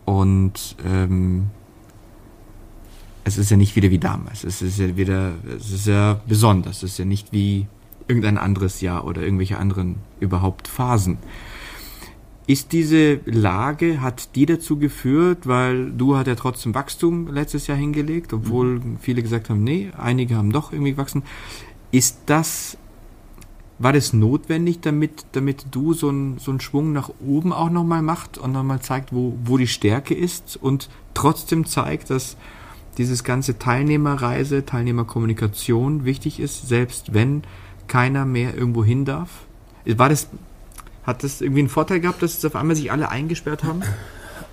und 0.07 0.75
ähm, 0.87 1.51
es 3.29 3.39
ist 3.39 3.51
ja 3.51 3.57
nicht 3.57 3.77
wieder 3.77 3.91
wie 3.91 3.99
damals. 3.99 4.43
Es 4.43 4.63
ist 4.63 4.79
ja 4.79 4.97
wieder, 4.97 5.35
es 5.57 5.71
ist 5.71 5.87
ja 5.87 6.21
besonders. 6.27 6.79
Es 6.79 6.93
ist 6.93 6.99
ja 6.99 7.05
nicht 7.05 7.31
wie 7.31 7.67
irgendein 8.09 8.39
anderes 8.39 8.81
Jahr 8.81 9.05
oder 9.05 9.23
irgendwelche 9.23 9.59
anderen 9.59 9.97
überhaupt 10.19 10.67
Phasen. 10.67 11.19
Ist 12.47 12.73
diese 12.73 13.21
Lage, 13.27 14.01
hat 14.01 14.35
die 14.35 14.47
dazu 14.47 14.79
geführt, 14.79 15.47
weil 15.47 15.93
du 15.93 16.17
hat 16.17 16.27
ja 16.27 16.35
trotzdem 16.35 16.75
Wachstum 16.75 17.29
letztes 17.29 17.67
Jahr 17.67 17.77
hingelegt, 17.77 18.33
obwohl 18.33 18.81
mhm. 18.81 18.97
viele 18.99 19.23
gesagt 19.23 19.51
haben, 19.51 19.63
nee, 19.63 19.91
einige 19.97 20.37
haben 20.37 20.51
doch 20.51 20.73
irgendwie 20.73 20.93
gewachsen. 20.93 21.23
Ist 21.91 22.21
das, 22.25 22.79
war 23.79 23.93
das 23.93 24.15
notwendig, 24.15 24.81
damit, 24.81 25.27
damit 25.33 25.67
du 25.73 25.93
so 25.93 26.09
einen, 26.09 26.39
so 26.39 26.51
einen 26.51 26.61
Schwung 26.61 26.93
nach 26.93 27.11
oben 27.21 27.53
auch 27.53 27.69
nochmal 27.69 28.01
macht 28.01 28.39
und 28.39 28.53
nochmal 28.53 28.81
zeigt, 28.81 29.13
wo, 29.13 29.39
wo 29.45 29.59
die 29.59 29.67
Stärke 29.67 30.15
ist 30.15 30.59
und 30.61 30.89
trotzdem 31.13 31.67
zeigt, 31.67 32.09
dass 32.09 32.39
dieses 32.99 33.25
ganze 33.25 33.59
Teilnehmerreise, 33.59 34.67
Teilnehmerkommunikation 34.67 36.05
wichtig 36.05 36.41
ist, 36.41 36.69
selbst 36.69 37.15
wenn 37.15 37.43
keiner 37.87 38.25
mehr 38.25 38.55
irgendwo 38.55 38.85
hin 38.85 39.05
darf? 39.05 39.47
War 39.87 40.09
das, 40.09 40.29
hat 41.05 41.25
das 41.25 41.41
irgendwie 41.41 41.61
einen 41.61 41.69
Vorteil 41.69 42.01
gehabt, 42.01 42.23
dass 42.23 42.37
es 42.37 42.45
auf 42.45 42.57
einmal 42.57 42.77
sich 42.77 42.93
alle 42.93 43.11
eingesperrt 43.11 43.65
haben? 43.65 43.83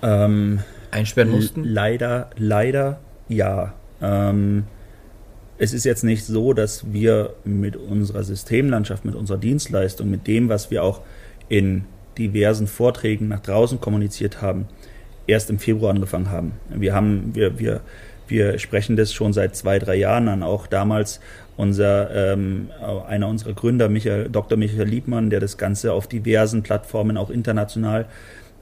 Ähm, 0.02 0.60
Einsperren 0.90 1.30
mussten? 1.30 1.64
Leider, 1.64 2.30
leider 2.36 3.00
ja. 3.28 3.74
Ähm, 4.00 4.64
es 5.58 5.72
ist 5.72 5.84
jetzt 5.84 6.04
nicht 6.04 6.24
so, 6.24 6.52
dass 6.52 6.92
wir 6.92 7.34
mit 7.44 7.76
unserer 7.76 8.22
Systemlandschaft, 8.22 9.04
mit 9.04 9.14
unserer 9.14 9.38
Dienstleistung, 9.38 10.10
mit 10.10 10.26
dem, 10.26 10.48
was 10.48 10.70
wir 10.70 10.82
auch 10.82 11.00
in 11.48 11.84
diversen 12.18 12.66
Vorträgen 12.66 13.28
nach 13.28 13.40
draußen 13.40 13.80
kommuniziert 13.80 14.42
haben, 14.42 14.66
erst 15.26 15.50
im 15.50 15.58
Februar 15.58 15.90
angefangen 15.90 16.30
haben. 16.30 16.52
Wir 16.70 16.94
haben, 16.94 17.34
wir, 17.34 17.58
wir 17.58 17.80
wir 18.28 18.58
sprechen 18.58 18.96
das 18.96 19.12
schon 19.12 19.32
seit 19.32 19.56
zwei, 19.56 19.78
drei 19.78 19.96
Jahren 19.96 20.28
an. 20.28 20.42
Auch 20.42 20.66
damals 20.66 21.20
unser 21.56 22.34
ähm, 22.34 22.70
einer 23.08 23.28
unserer 23.28 23.54
Gründer, 23.54 23.88
Michael, 23.88 24.28
Dr. 24.28 24.58
Michael 24.58 24.88
Liebmann, 24.88 25.30
der 25.30 25.40
das 25.40 25.56
Ganze 25.56 25.92
auf 25.92 26.06
diversen 26.06 26.62
Plattformen 26.62 27.16
auch 27.16 27.30
international 27.30 28.06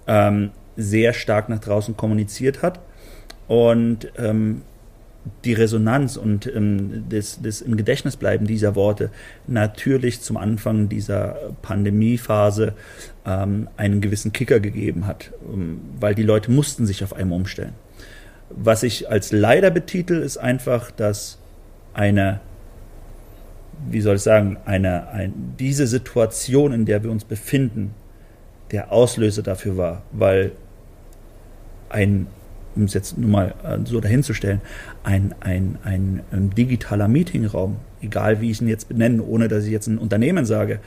ähm, 0.06 0.50
sehr 0.76 1.12
stark 1.12 1.48
nach 1.48 1.60
draußen 1.60 1.96
kommuniziert 1.96 2.62
hat. 2.62 2.80
Und 3.48 4.10
ähm, 4.16 4.62
die 5.44 5.54
Resonanz 5.54 6.16
und 6.16 6.46
ähm, 6.46 7.04
das, 7.08 7.40
das 7.42 7.62
im 7.62 7.76
Gedächtnis 7.76 8.16
bleiben 8.16 8.46
dieser 8.46 8.74
Worte 8.74 9.10
natürlich 9.46 10.20
zum 10.20 10.36
Anfang 10.36 10.88
dieser 10.88 11.36
Pandemiephase 11.62 12.74
ähm, 13.24 13.68
einen 13.76 14.00
gewissen 14.00 14.32
Kicker 14.32 14.60
gegeben 14.60 15.06
hat, 15.06 15.32
ähm, 15.50 15.80
weil 15.98 16.14
die 16.14 16.22
Leute 16.22 16.50
mussten 16.50 16.86
sich 16.86 17.02
auf 17.02 17.14
einmal 17.14 17.38
umstellen. 17.38 17.72
Was 18.50 18.82
ich 18.82 19.10
als 19.10 19.32
leider 19.32 19.70
betitel, 19.70 20.14
ist 20.14 20.36
einfach, 20.36 20.90
dass 20.90 21.38
eine, 21.92 22.40
wie 23.88 24.00
soll 24.00 24.16
ich 24.16 24.22
sagen, 24.22 24.58
eine, 24.64 25.08
ein, 25.08 25.54
diese 25.58 25.86
Situation, 25.86 26.72
in 26.72 26.84
der 26.84 27.02
wir 27.02 27.10
uns 27.10 27.24
befinden, 27.24 27.94
der 28.70 28.92
Auslöser 28.92 29.42
dafür 29.42 29.76
war, 29.76 30.02
weil 30.12 30.52
ein 31.88 32.26
um 32.76 32.84
es 32.84 32.94
jetzt 32.94 33.16
nur 33.18 33.30
mal 33.30 33.54
äh, 33.62 33.78
so 33.84 34.00
dahinzustellen, 34.00 34.60
ein, 35.02 35.34
ein, 35.40 35.78
ein, 35.84 36.22
ein 36.32 36.50
digitaler 36.50 37.08
Meetingraum, 37.08 37.76
egal 38.02 38.40
wie 38.40 38.50
ich 38.50 38.60
ihn 38.60 38.68
jetzt 38.68 38.88
benenne, 38.88 39.22
ohne 39.22 39.48
dass 39.48 39.64
ich 39.64 39.70
jetzt 39.70 39.86
ein 39.86 39.98
Unternehmen 39.98 40.44
sage, 40.44 40.80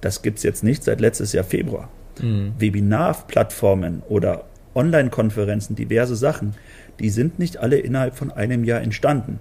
das 0.00 0.22
gibt 0.22 0.38
es 0.38 0.44
jetzt 0.44 0.64
nicht 0.64 0.84
seit 0.84 1.00
letztes 1.00 1.32
Jahr 1.32 1.44
Februar. 1.44 1.88
Mhm. 2.20 2.54
Webinarplattformen 2.58 4.02
oder 4.08 4.44
Online-Konferenzen, 4.74 5.76
diverse 5.76 6.16
Sachen, 6.16 6.54
die 6.98 7.10
sind 7.10 7.38
nicht 7.38 7.58
alle 7.58 7.78
innerhalb 7.78 8.16
von 8.16 8.30
einem 8.30 8.64
Jahr 8.64 8.80
entstanden. 8.80 9.40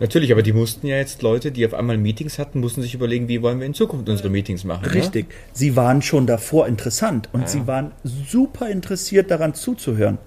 Natürlich, 0.00 0.32
aber 0.32 0.42
die 0.42 0.52
mussten 0.52 0.86
ja 0.86 0.96
jetzt 0.96 1.22
Leute, 1.22 1.50
die 1.50 1.64
auf 1.64 1.74
einmal 1.74 1.96
Meetings 1.96 2.38
hatten, 2.38 2.60
mussten 2.60 2.82
sich 2.82 2.94
überlegen, 2.94 3.28
wie 3.28 3.42
wollen 3.42 3.58
wir 3.58 3.66
in 3.66 3.74
Zukunft 3.74 4.08
unsere 4.08 4.28
Meetings 4.28 4.64
machen. 4.64 4.86
Ne? 4.86 4.94
Richtig. 4.94 5.26
Ja? 5.30 5.36
Sie 5.52 5.76
waren 5.76 6.02
schon 6.02 6.26
davor 6.26 6.66
interessant 6.66 7.28
und 7.32 7.42
ja. 7.42 7.46
sie 7.46 7.66
waren 7.66 7.92
super 8.04 8.68
interessiert 8.68 9.30
daran 9.30 9.54
zuzuhören. 9.54 10.18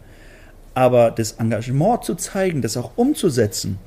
Aber 0.74 1.12
das 1.12 1.34
Engagement 1.34 2.04
zu 2.04 2.16
zeigen, 2.16 2.62
das 2.62 2.76
auch 2.76 2.92
umzusetzen, 2.96 3.78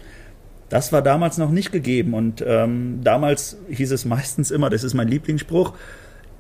das 0.69 0.93
war 0.93 1.03
damals 1.03 1.39
noch 1.39 1.51
nicht 1.51 1.73
gegeben. 1.73 2.15
Und 2.15 2.45
ähm, 2.47 3.01
damals 3.03 3.57
hieß 3.71 3.93
es 3.93 4.05
meistens 4.05 4.51
immer, 4.51 4.71
das 4.71 4.85
ist 4.85 4.95
mein 4.95 5.09
Lieblingsspruch, 5.09 5.75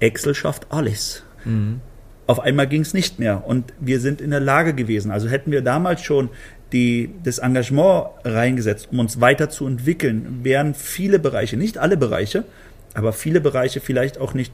Excel 0.00 0.35
schafft 0.35 0.66
alles. 0.70 1.22
Mhm. 1.44 1.81
Auf 2.28 2.40
einmal 2.40 2.66
ging 2.66 2.82
es 2.82 2.92
nicht 2.92 3.18
mehr. 3.18 3.44
Und 3.46 3.72
wir 3.80 4.00
sind 4.00 4.20
in 4.20 4.30
der 4.30 4.40
Lage 4.40 4.74
gewesen. 4.74 5.10
Also 5.10 5.28
hätten 5.28 5.50
wir 5.50 5.62
damals 5.62 6.02
schon 6.02 6.28
die, 6.72 7.08
das 7.24 7.38
Engagement 7.38 8.08
reingesetzt, 8.22 8.88
um 8.92 9.00
uns 9.00 9.18
weiterzuentwickeln, 9.18 10.40
wären 10.42 10.74
viele 10.74 11.18
Bereiche, 11.18 11.56
nicht 11.56 11.78
alle 11.78 11.96
Bereiche, 11.96 12.44
aber 12.92 13.14
viele 13.14 13.40
Bereiche 13.40 13.80
vielleicht 13.80 14.18
auch 14.18 14.34
nicht 14.34 14.52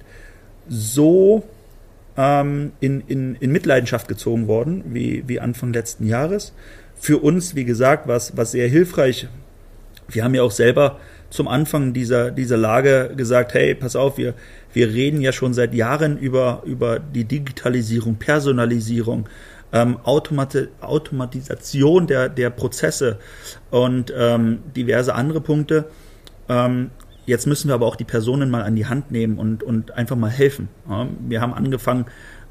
so 0.69 1.43
ähm, 2.17 2.71
in, 2.79 3.01
in, 3.09 3.35
in 3.41 3.51
Mitleidenschaft 3.51 4.07
gezogen 4.07 4.47
worden, 4.47 4.85
wie, 4.87 5.25
wie 5.27 5.41
Anfang 5.41 5.73
letzten 5.73 6.07
Jahres. 6.07 6.53
Für 6.95 7.19
uns, 7.19 7.57
wie 7.57 7.65
gesagt, 7.65 8.07
was, 8.07 8.37
was 8.37 8.53
sehr 8.53 8.69
hilfreich. 8.69 9.27
Wir 10.07 10.23
haben 10.23 10.35
ja 10.37 10.45
auch 10.45 10.53
selber 10.53 11.01
zum 11.35 11.49
Anfang 11.49 11.93
dieser, 11.93 12.31
dieser 12.31 12.57
Lage 12.57 13.13
gesagt, 13.17 13.55
hey, 13.55 13.75
pass 13.75 13.97
auf, 13.97 14.19
wir, 14.19 14.35
wir 14.73 14.89
reden 14.89 15.21
ja 15.21 15.33
schon 15.33 15.53
seit 15.53 15.75
Jahren 15.75 16.17
über, 16.17 16.63
über 16.65 17.01
die 17.01 17.25
Digitalisierung, 17.25 18.17
Personalisierung, 18.17 19.29
ähm, 19.73 19.99
Automati 20.05 20.69
Automatisation 20.81 22.07
der, 22.07 22.29
der 22.29 22.51
Prozesse 22.51 23.19
und 23.73 24.15
ähm, 24.17 24.61
diverse 24.77 25.15
andere 25.15 25.41
Punkte. 25.41 25.87
Ähm, 26.49 26.91
Jetzt 27.27 27.47
müssen 27.47 27.69
wir 27.69 27.75
aber 27.75 27.87
auch 27.87 27.97
die 27.97 28.05
Personen 28.05 28.51
mal 28.51 28.63
an 28.65 28.77
die 28.77 28.85
Hand 28.85 29.11
nehmen 29.11 29.39
und, 29.39 29.63
und 29.63 29.93
einfach 29.93 30.15
mal 30.15 30.29
helfen. 30.29 30.69
Ja, 30.87 31.09
wir 31.27 31.41
haben 31.41 31.55
angefangen, 31.55 32.05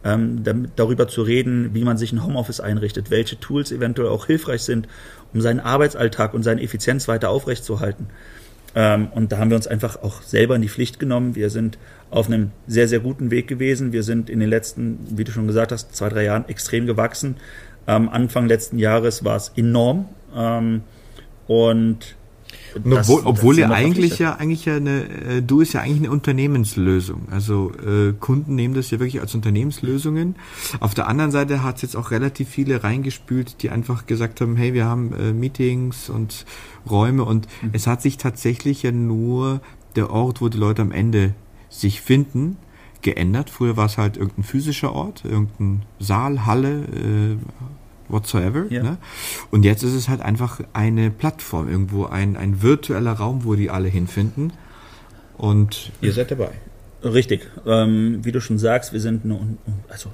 ähm, 0.04 0.44
darüber 0.76 1.08
zu 1.08 1.22
reden, 1.22 1.76
wie 1.76 1.84
man 1.84 1.98
sich 1.98 2.12
ein 2.12 2.24
Homeoffice 2.24 2.60
einrichtet, 2.60 3.12
welche 3.12 3.40
Tools 3.40 3.72
eventuell 3.72 4.10
auch 4.10 4.26
hilfreich 4.26 4.64
sind, 4.64 4.88
um 5.32 5.42
seinen 5.42 5.60
Arbeitsalltag 5.60 6.34
und 6.34 6.42
seine 6.42 6.64
Effizienz 6.64 7.08
weiter 7.08 7.30
aufrechtzuerhalten. 7.30 8.08
Ähm, 8.76 9.08
und 9.14 9.32
da 9.32 9.38
haben 9.38 9.50
wir 9.50 9.58
uns 9.58 9.68
einfach 9.68 10.02
auch 10.02 10.22
selber 10.22 10.56
in 10.56 10.62
die 10.62 10.70
Pflicht 10.70 11.00
genommen. 11.00 11.36
Wir 11.36 11.50
sind 11.50 11.78
auf 12.10 12.28
einem 12.28 12.52
sehr, 12.68 12.88
sehr 12.88 13.00
guten 13.00 13.32
Weg 13.32 13.48
gewesen. 13.48 13.92
Wir 13.92 14.04
sind 14.04 14.30
in 14.30 14.40
den 14.40 14.50
letzten, 14.50 15.00
wie 15.10 15.24
du 15.24 15.32
schon 15.32 15.48
gesagt 15.48 15.72
hast, 15.72 15.96
zwei, 15.96 16.10
drei 16.10 16.24
Jahren 16.24 16.48
extrem 16.48 16.86
gewachsen. 16.86 17.36
Ähm, 17.88 18.10
Anfang 18.10 18.48
letzten 18.48 18.80
Jahres 18.80 19.24
war 19.24 19.36
es 19.36 19.52
enorm. 19.56 20.10
Ähm, 20.36 20.82
und 21.48 22.16
das, 22.84 23.10
obwohl, 23.10 23.22
obwohl 23.26 23.60
ja 23.60 23.70
eigentlich 23.70 24.20
ja 24.20 24.36
eigentlich 24.36 24.66
ja 24.66 24.76
eine, 24.76 25.04
äh, 25.04 25.42
du 25.42 25.62
ist 25.62 25.74
ja 25.74 25.82
eigentlich 25.82 26.00
eine 26.00 26.12
Unternehmenslösung. 26.12 27.28
Also 27.30 27.72
äh, 27.86 28.14
Kunden 28.14 28.56
nehmen 28.56 28.74
das 28.74 28.92
ja 28.92 29.00
wirklich 29.00 29.22
als 29.22 29.36
Unternehmenslösungen. 29.36 30.36
Auf 30.80 30.94
der 30.94 31.08
anderen 31.08 31.32
Seite 31.32 31.64
hat 31.64 31.78
es 31.78 31.82
jetzt 31.82 31.96
auch 31.96 32.12
relativ 32.12 32.50
viele 32.50 32.84
reingespült, 32.84 33.62
die 33.62 33.70
einfach 33.70 34.06
gesagt 34.06 34.42
haben, 34.42 34.56
hey, 34.56 34.74
wir 34.74 34.86
haben 34.86 35.14
äh, 35.14 35.34
Meetings 35.34 36.10
und 36.10 36.46
Räume 36.90 37.24
und 37.24 37.48
mhm. 37.62 37.70
es 37.74 37.88
hat 37.88 38.02
sich 38.02 38.18
tatsächlich 38.18 38.84
ja 38.84 38.92
nur 38.92 39.62
der 39.96 40.10
Ort, 40.10 40.42
wo 40.42 40.50
die 40.50 40.58
Leute 40.58 40.82
am 40.82 40.92
Ende 40.92 41.34
sich 41.70 42.02
finden, 42.02 42.58
geändert. 43.02 43.50
Früher 43.50 43.78
war 43.78 43.86
es 43.86 43.98
halt 43.98 44.18
irgendein 44.18 44.44
physischer 44.44 44.94
Ort, 44.94 45.24
irgendein 45.26 45.84
Saal, 46.00 46.46
Halle, 46.46 46.84
äh, 46.84 47.38
whatsoever. 48.10 48.66
Ja. 48.70 48.84
Ne? 48.84 48.98
Und 49.52 49.64
jetzt 49.64 49.84
ist 49.84 49.94
es 49.94 50.10
halt 50.10 50.22
einfach 50.22 50.62
eine 50.74 51.10
Plattform, 51.10 51.70
irgendwo 51.70 52.06
ein, 52.06 52.38
ein 52.38 52.62
virtueller 52.62 53.14
Raum, 53.14 53.44
wo 53.44 53.56
die 53.56 53.70
alle 53.70 53.88
hinfinden. 53.88 54.54
Und 55.38 55.92
ihr 56.02 56.14
seid 56.14 56.32
dabei. 56.32 56.52
Richtig. 57.04 57.50
Ähm, 57.66 58.20
wie 58.24 58.32
du 58.32 58.40
schon 58.40 58.58
sagst, 58.58 58.94
wir 58.94 59.02
sind 59.02 59.26
eine, 59.26 59.58
also 59.90 60.10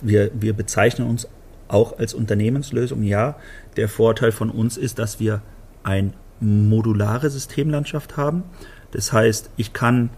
wir, 0.00 0.30
wir 0.34 0.54
bezeichnen 0.54 1.08
uns 1.08 1.28
auch 1.68 1.98
als 1.98 2.14
Unternehmenslösung. 2.14 3.02
Ja, 3.02 3.36
der 3.76 3.88
Vorteil 3.88 4.32
von 4.32 4.50
uns 4.50 4.76
ist, 4.76 4.98
dass 4.98 5.20
wir 5.20 5.40
ein 5.84 6.14
modulare 6.40 7.30
Systemlandschaft 7.30 8.16
haben. 8.16 8.42
Das 8.90 9.12
heißt, 9.12 9.50
ich 9.56 9.72
kann, 9.72 10.10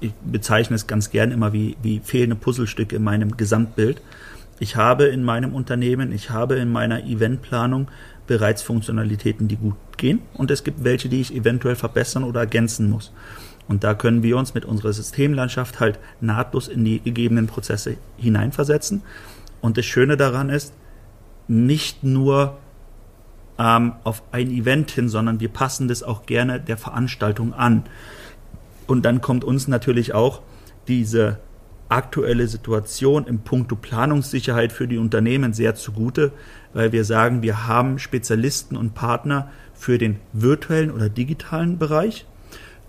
ich 0.00 0.12
bezeichne 0.24 0.76
es 0.76 0.86
ganz 0.86 1.10
gern 1.10 1.30
immer 1.30 1.52
wie, 1.52 1.76
wie 1.82 2.00
fehlende 2.00 2.36
Puzzlestücke 2.36 2.96
in 2.96 3.04
meinem 3.04 3.36
Gesamtbild. 3.36 4.00
Ich 4.60 4.76
habe 4.76 5.04
in 5.04 5.22
meinem 5.22 5.54
Unternehmen, 5.54 6.12
ich 6.12 6.30
habe 6.30 6.56
in 6.56 6.70
meiner 6.70 7.04
Eventplanung 7.04 7.88
bereits 8.26 8.62
Funktionalitäten, 8.62 9.48
die 9.48 9.56
gut 9.56 9.76
gehen 9.96 10.20
und 10.34 10.50
es 10.50 10.64
gibt 10.64 10.84
welche, 10.84 11.08
die 11.08 11.20
ich 11.20 11.34
eventuell 11.34 11.76
verbessern 11.76 12.24
oder 12.24 12.40
ergänzen 12.40 12.90
muss. 12.90 13.12
Und 13.68 13.84
da 13.84 13.94
können 13.94 14.22
wir 14.22 14.36
uns 14.36 14.54
mit 14.54 14.64
unserer 14.64 14.92
Systemlandschaft 14.92 15.78
halt 15.78 15.98
nahtlos 16.20 16.68
in 16.68 16.84
die 16.84 17.00
gegebenen 17.00 17.46
Prozesse 17.46 17.96
hineinversetzen. 18.16 19.02
Und 19.60 19.76
das 19.76 19.84
Schöne 19.84 20.16
daran 20.16 20.48
ist, 20.48 20.72
nicht 21.48 22.02
nur 22.02 22.58
ähm, 23.58 23.94
auf 24.04 24.22
ein 24.32 24.50
Event 24.50 24.90
hin, 24.90 25.08
sondern 25.08 25.40
wir 25.40 25.48
passen 25.48 25.88
das 25.88 26.02
auch 26.02 26.24
gerne 26.24 26.60
der 26.60 26.78
Veranstaltung 26.78 27.52
an. 27.52 27.84
Und 28.86 29.04
dann 29.04 29.20
kommt 29.20 29.44
uns 29.44 29.68
natürlich 29.68 30.14
auch 30.14 30.40
diese 30.86 31.38
aktuelle 31.88 32.48
Situation 32.48 33.26
im 33.26 33.40
Punkto 33.40 33.76
Planungssicherheit 33.76 34.72
für 34.72 34.86
die 34.86 34.98
Unternehmen 34.98 35.52
sehr 35.52 35.74
zugute, 35.74 36.32
weil 36.74 36.92
wir 36.92 37.04
sagen, 37.04 37.42
wir 37.42 37.66
haben 37.66 37.98
Spezialisten 37.98 38.76
und 38.76 38.94
Partner 38.94 39.50
für 39.74 39.98
den 39.98 40.16
virtuellen 40.32 40.90
oder 40.90 41.08
digitalen 41.08 41.78
Bereich, 41.78 42.26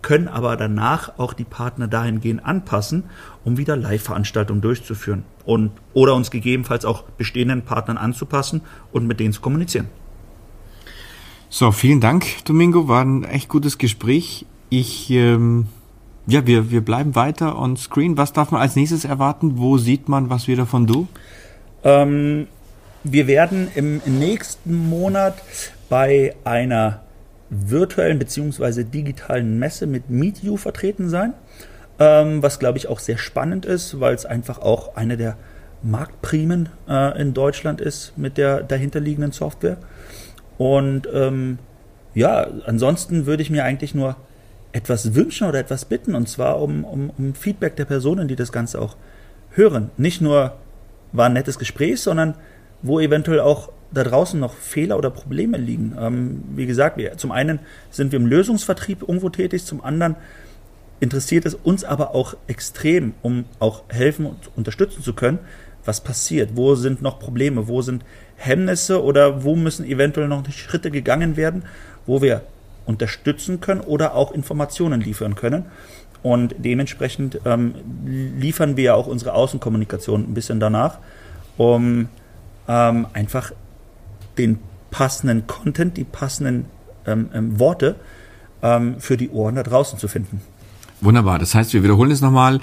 können 0.01 0.27
aber 0.27 0.55
danach 0.57 1.17
auch 1.17 1.33
die 1.33 1.43
Partner 1.43 1.87
dahingehend 1.87 2.45
anpassen, 2.45 3.03
um 3.43 3.57
wieder 3.57 3.75
Live-Veranstaltungen 3.75 4.61
durchzuführen 4.61 5.23
und 5.45 5.71
oder 5.93 6.15
uns 6.15 6.31
gegebenenfalls 6.31 6.85
auch 6.85 7.03
bestehenden 7.03 7.63
Partnern 7.63 7.97
anzupassen 7.97 8.61
und 8.91 9.07
mit 9.07 9.19
denen 9.19 9.33
zu 9.33 9.41
kommunizieren. 9.41 9.87
So, 11.49 11.71
vielen 11.71 11.99
Dank, 11.99 12.25
Domingo. 12.45 12.87
War 12.87 13.03
ein 13.03 13.23
echt 13.23 13.49
gutes 13.49 13.77
Gespräch. 13.77 14.45
Ich 14.69 15.09
ähm 15.09 15.67
ja, 16.29 16.45
wir, 16.45 16.71
wir 16.71 16.81
bleiben 16.81 17.15
weiter 17.15 17.57
on 17.57 17.75
screen. 17.77 18.17
Was 18.17 18.33
darf 18.33 18.51
man 18.51 18.61
als 18.61 18.75
nächstes 18.75 19.05
erwarten? 19.05 19.57
Wo 19.57 19.77
sieht 19.77 20.07
man 20.07 20.29
was 20.29 20.47
wieder 20.47 20.65
von 20.65 20.85
du? 20.85 21.07
Ähm, 21.83 22.47
wir 23.03 23.27
werden 23.27 23.69
im 23.75 24.01
nächsten 24.05 24.89
Monat 24.89 25.35
bei 25.89 26.35
einer 26.43 27.01
virtuellen 27.49 28.19
bzw. 28.19 28.83
digitalen 28.83 29.57
Messe 29.57 29.87
mit 29.87 30.09
MeetU 30.09 30.57
vertreten 30.57 31.09
sein, 31.09 31.33
ähm, 31.97 32.43
was 32.43 32.59
glaube 32.59 32.77
ich 32.77 32.87
auch 32.87 32.99
sehr 32.99 33.17
spannend 33.17 33.65
ist, 33.65 33.99
weil 33.99 34.13
es 34.13 34.25
einfach 34.25 34.59
auch 34.59 34.95
eine 34.95 35.17
der 35.17 35.35
Marktprimen 35.81 36.69
äh, 36.87 37.19
in 37.19 37.33
Deutschland 37.33 37.81
ist 37.81 38.17
mit 38.17 38.37
der 38.37 38.61
dahinterliegenden 38.61 39.31
Software. 39.31 39.77
Und 40.57 41.07
ähm, 41.11 41.57
ja, 42.13 42.47
ansonsten 42.65 43.25
würde 43.25 43.41
ich 43.41 43.49
mir 43.49 43.63
eigentlich 43.63 43.95
nur 43.95 44.17
etwas 44.71 45.15
wünschen 45.15 45.47
oder 45.47 45.59
etwas 45.59 45.85
bitten, 45.85 46.15
und 46.15 46.29
zwar 46.29 46.61
um, 46.61 46.83
um, 46.83 47.11
um 47.17 47.33
Feedback 47.33 47.75
der 47.75 47.85
Personen, 47.85 48.27
die 48.27 48.35
das 48.35 48.51
Ganze 48.51 48.81
auch 48.81 48.95
hören. 49.51 49.89
Nicht 49.97 50.21
nur 50.21 50.53
war 51.11 51.25
ein 51.25 51.33
nettes 51.33 51.57
Gespräch, 51.57 52.01
sondern 52.01 52.35
wo 52.81 52.99
eventuell 52.99 53.39
auch 53.39 53.71
da 53.91 54.03
draußen 54.03 54.39
noch 54.39 54.53
Fehler 54.53 54.97
oder 54.97 55.09
Probleme 55.09 55.57
liegen. 55.57 55.95
Ähm, 55.99 56.43
wie 56.55 56.67
gesagt, 56.67 56.97
wir, 56.97 57.17
zum 57.17 57.31
einen 57.31 57.59
sind 57.89 58.11
wir 58.11 58.19
im 58.19 58.27
Lösungsvertrieb 58.27 59.01
irgendwo 59.01 59.29
tätig, 59.29 59.65
zum 59.65 59.83
anderen 59.83 60.15
interessiert 60.99 61.45
es 61.45 61.55
uns 61.55 61.83
aber 61.83 62.13
auch 62.13 62.35
extrem, 62.47 63.13
um 63.21 63.45
auch 63.59 63.83
helfen 63.89 64.25
und 64.25 64.51
unterstützen 64.55 65.01
zu 65.01 65.13
können, 65.13 65.39
was 65.85 66.01
passiert, 66.01 66.51
wo 66.55 66.75
sind 66.75 67.01
noch 67.01 67.19
Probleme, 67.19 67.67
wo 67.67 67.81
sind 67.81 68.03
Hemmnisse 68.35 69.03
oder 69.03 69.43
wo 69.43 69.55
müssen 69.55 69.85
eventuell 69.85 70.27
noch 70.27 70.47
Schritte 70.51 70.91
gegangen 70.91 71.37
werden, 71.37 71.63
wo 72.05 72.21
wir 72.21 72.43
unterstützen 72.89 73.61
können 73.61 73.81
oder 73.81 74.15
auch 74.15 74.31
Informationen 74.31 74.99
liefern 74.99 75.35
können. 75.35 75.65
Und 76.21 76.55
dementsprechend 76.57 77.39
ähm, 77.45 77.75
liefern 78.05 78.75
wir 78.75 78.95
auch 78.95 79.07
unsere 79.07 79.33
Außenkommunikation 79.33 80.23
ein 80.23 80.33
bisschen 80.33 80.59
danach, 80.59 80.97
um 81.55 82.09
ähm, 82.67 83.07
einfach 83.13 83.53
den 84.37 84.59
passenden 84.91 85.47
Content, 85.47 85.95
die 85.95 86.03
passenden 86.03 86.65
ähm, 87.05 87.29
ähm 87.33 87.59
Worte 87.59 87.95
ähm, 88.61 88.99
für 88.99 89.15
die 89.15 89.29
Ohren 89.29 89.55
da 89.55 89.63
draußen 89.63 89.97
zu 89.97 90.09
finden. 90.09 90.41
Wunderbar. 91.01 91.39
Das 91.39 91.55
heißt, 91.55 91.73
wir 91.73 91.83
wiederholen 91.83 92.11
es 92.11 92.19
nochmal. 92.19 92.59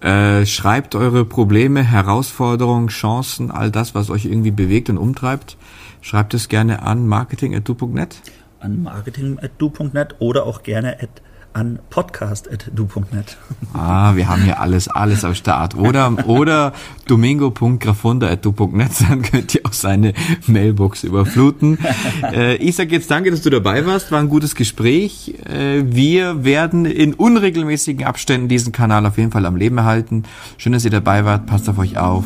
Äh, 0.00 0.44
schreibt 0.46 0.96
eure 0.96 1.24
Probleme, 1.24 1.84
Herausforderungen, 1.84 2.88
Chancen, 2.88 3.52
all 3.52 3.70
das, 3.70 3.94
was 3.94 4.10
euch 4.10 4.24
irgendwie 4.24 4.50
bewegt 4.50 4.90
und 4.90 4.98
umtreibt. 4.98 5.56
Schreibt 6.00 6.34
es 6.34 6.48
gerne 6.48 6.82
an 6.82 7.06
marketing.du.net. 7.06 8.16
An 8.60 8.82
marketing.du.net 8.82 10.16
oder 10.18 10.46
auch 10.46 10.62
gerne 10.62 11.00
at 11.00 11.22
an 11.56 11.78
podcast.du.net. 11.88 13.38
Ah, 13.72 14.14
wir 14.14 14.28
haben 14.28 14.42
hier 14.42 14.60
alles, 14.60 14.88
alles 14.88 15.24
am 15.24 15.34
Start. 15.34 15.74
Oder, 15.74 16.28
oder 16.28 16.74
domingo.grafunda.du.net, 17.08 18.90
dann 19.08 19.22
könnt 19.22 19.54
ihr 19.54 19.62
auch 19.64 19.72
seine 19.72 20.12
Mailbox 20.46 21.04
überfluten. 21.04 21.78
Äh, 22.22 22.56
ich 22.56 22.76
sage 22.76 22.90
jetzt 22.90 23.10
danke, 23.10 23.30
dass 23.30 23.42
du 23.42 23.50
dabei 23.50 23.86
warst. 23.86 24.12
War 24.12 24.20
ein 24.20 24.28
gutes 24.28 24.54
Gespräch. 24.54 25.34
Äh, 25.46 25.82
wir 25.84 26.44
werden 26.44 26.84
in 26.84 27.14
unregelmäßigen 27.14 28.04
Abständen 28.04 28.48
diesen 28.48 28.72
Kanal 28.72 29.06
auf 29.06 29.16
jeden 29.16 29.30
Fall 29.30 29.46
am 29.46 29.56
Leben 29.56 29.78
erhalten. 29.78 30.24
Schön, 30.58 30.72
dass 30.72 30.84
ihr 30.84 30.90
dabei 30.90 31.24
wart. 31.24 31.46
Passt 31.46 31.68
auf 31.68 31.78
euch 31.78 31.96
auf. 31.96 32.24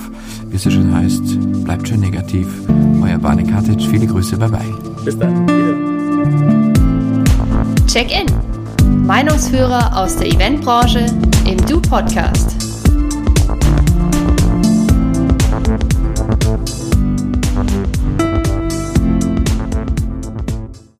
Wie 0.48 0.56
es 0.56 0.62
so 0.62 0.70
schön 0.70 0.92
heißt, 0.92 1.64
bleibt 1.64 1.86
schön 1.86 2.00
negativ. 2.00 2.48
Euer 3.02 3.18
Barney 3.18 3.44
Katic. 3.44 3.80
Viele 3.82 4.06
Grüße. 4.06 4.36
Bye 4.36 4.48
bye. 4.48 5.04
Bis 5.04 5.18
dann. 5.18 5.46
Check 5.46 5.89
in 8.10 9.06
Meinungsführer 9.06 9.96
aus 9.96 10.16
der 10.16 10.28
Eventbranche 10.28 11.06
im 11.46 11.56
Du 11.66 11.80
Podcast. 11.80 12.69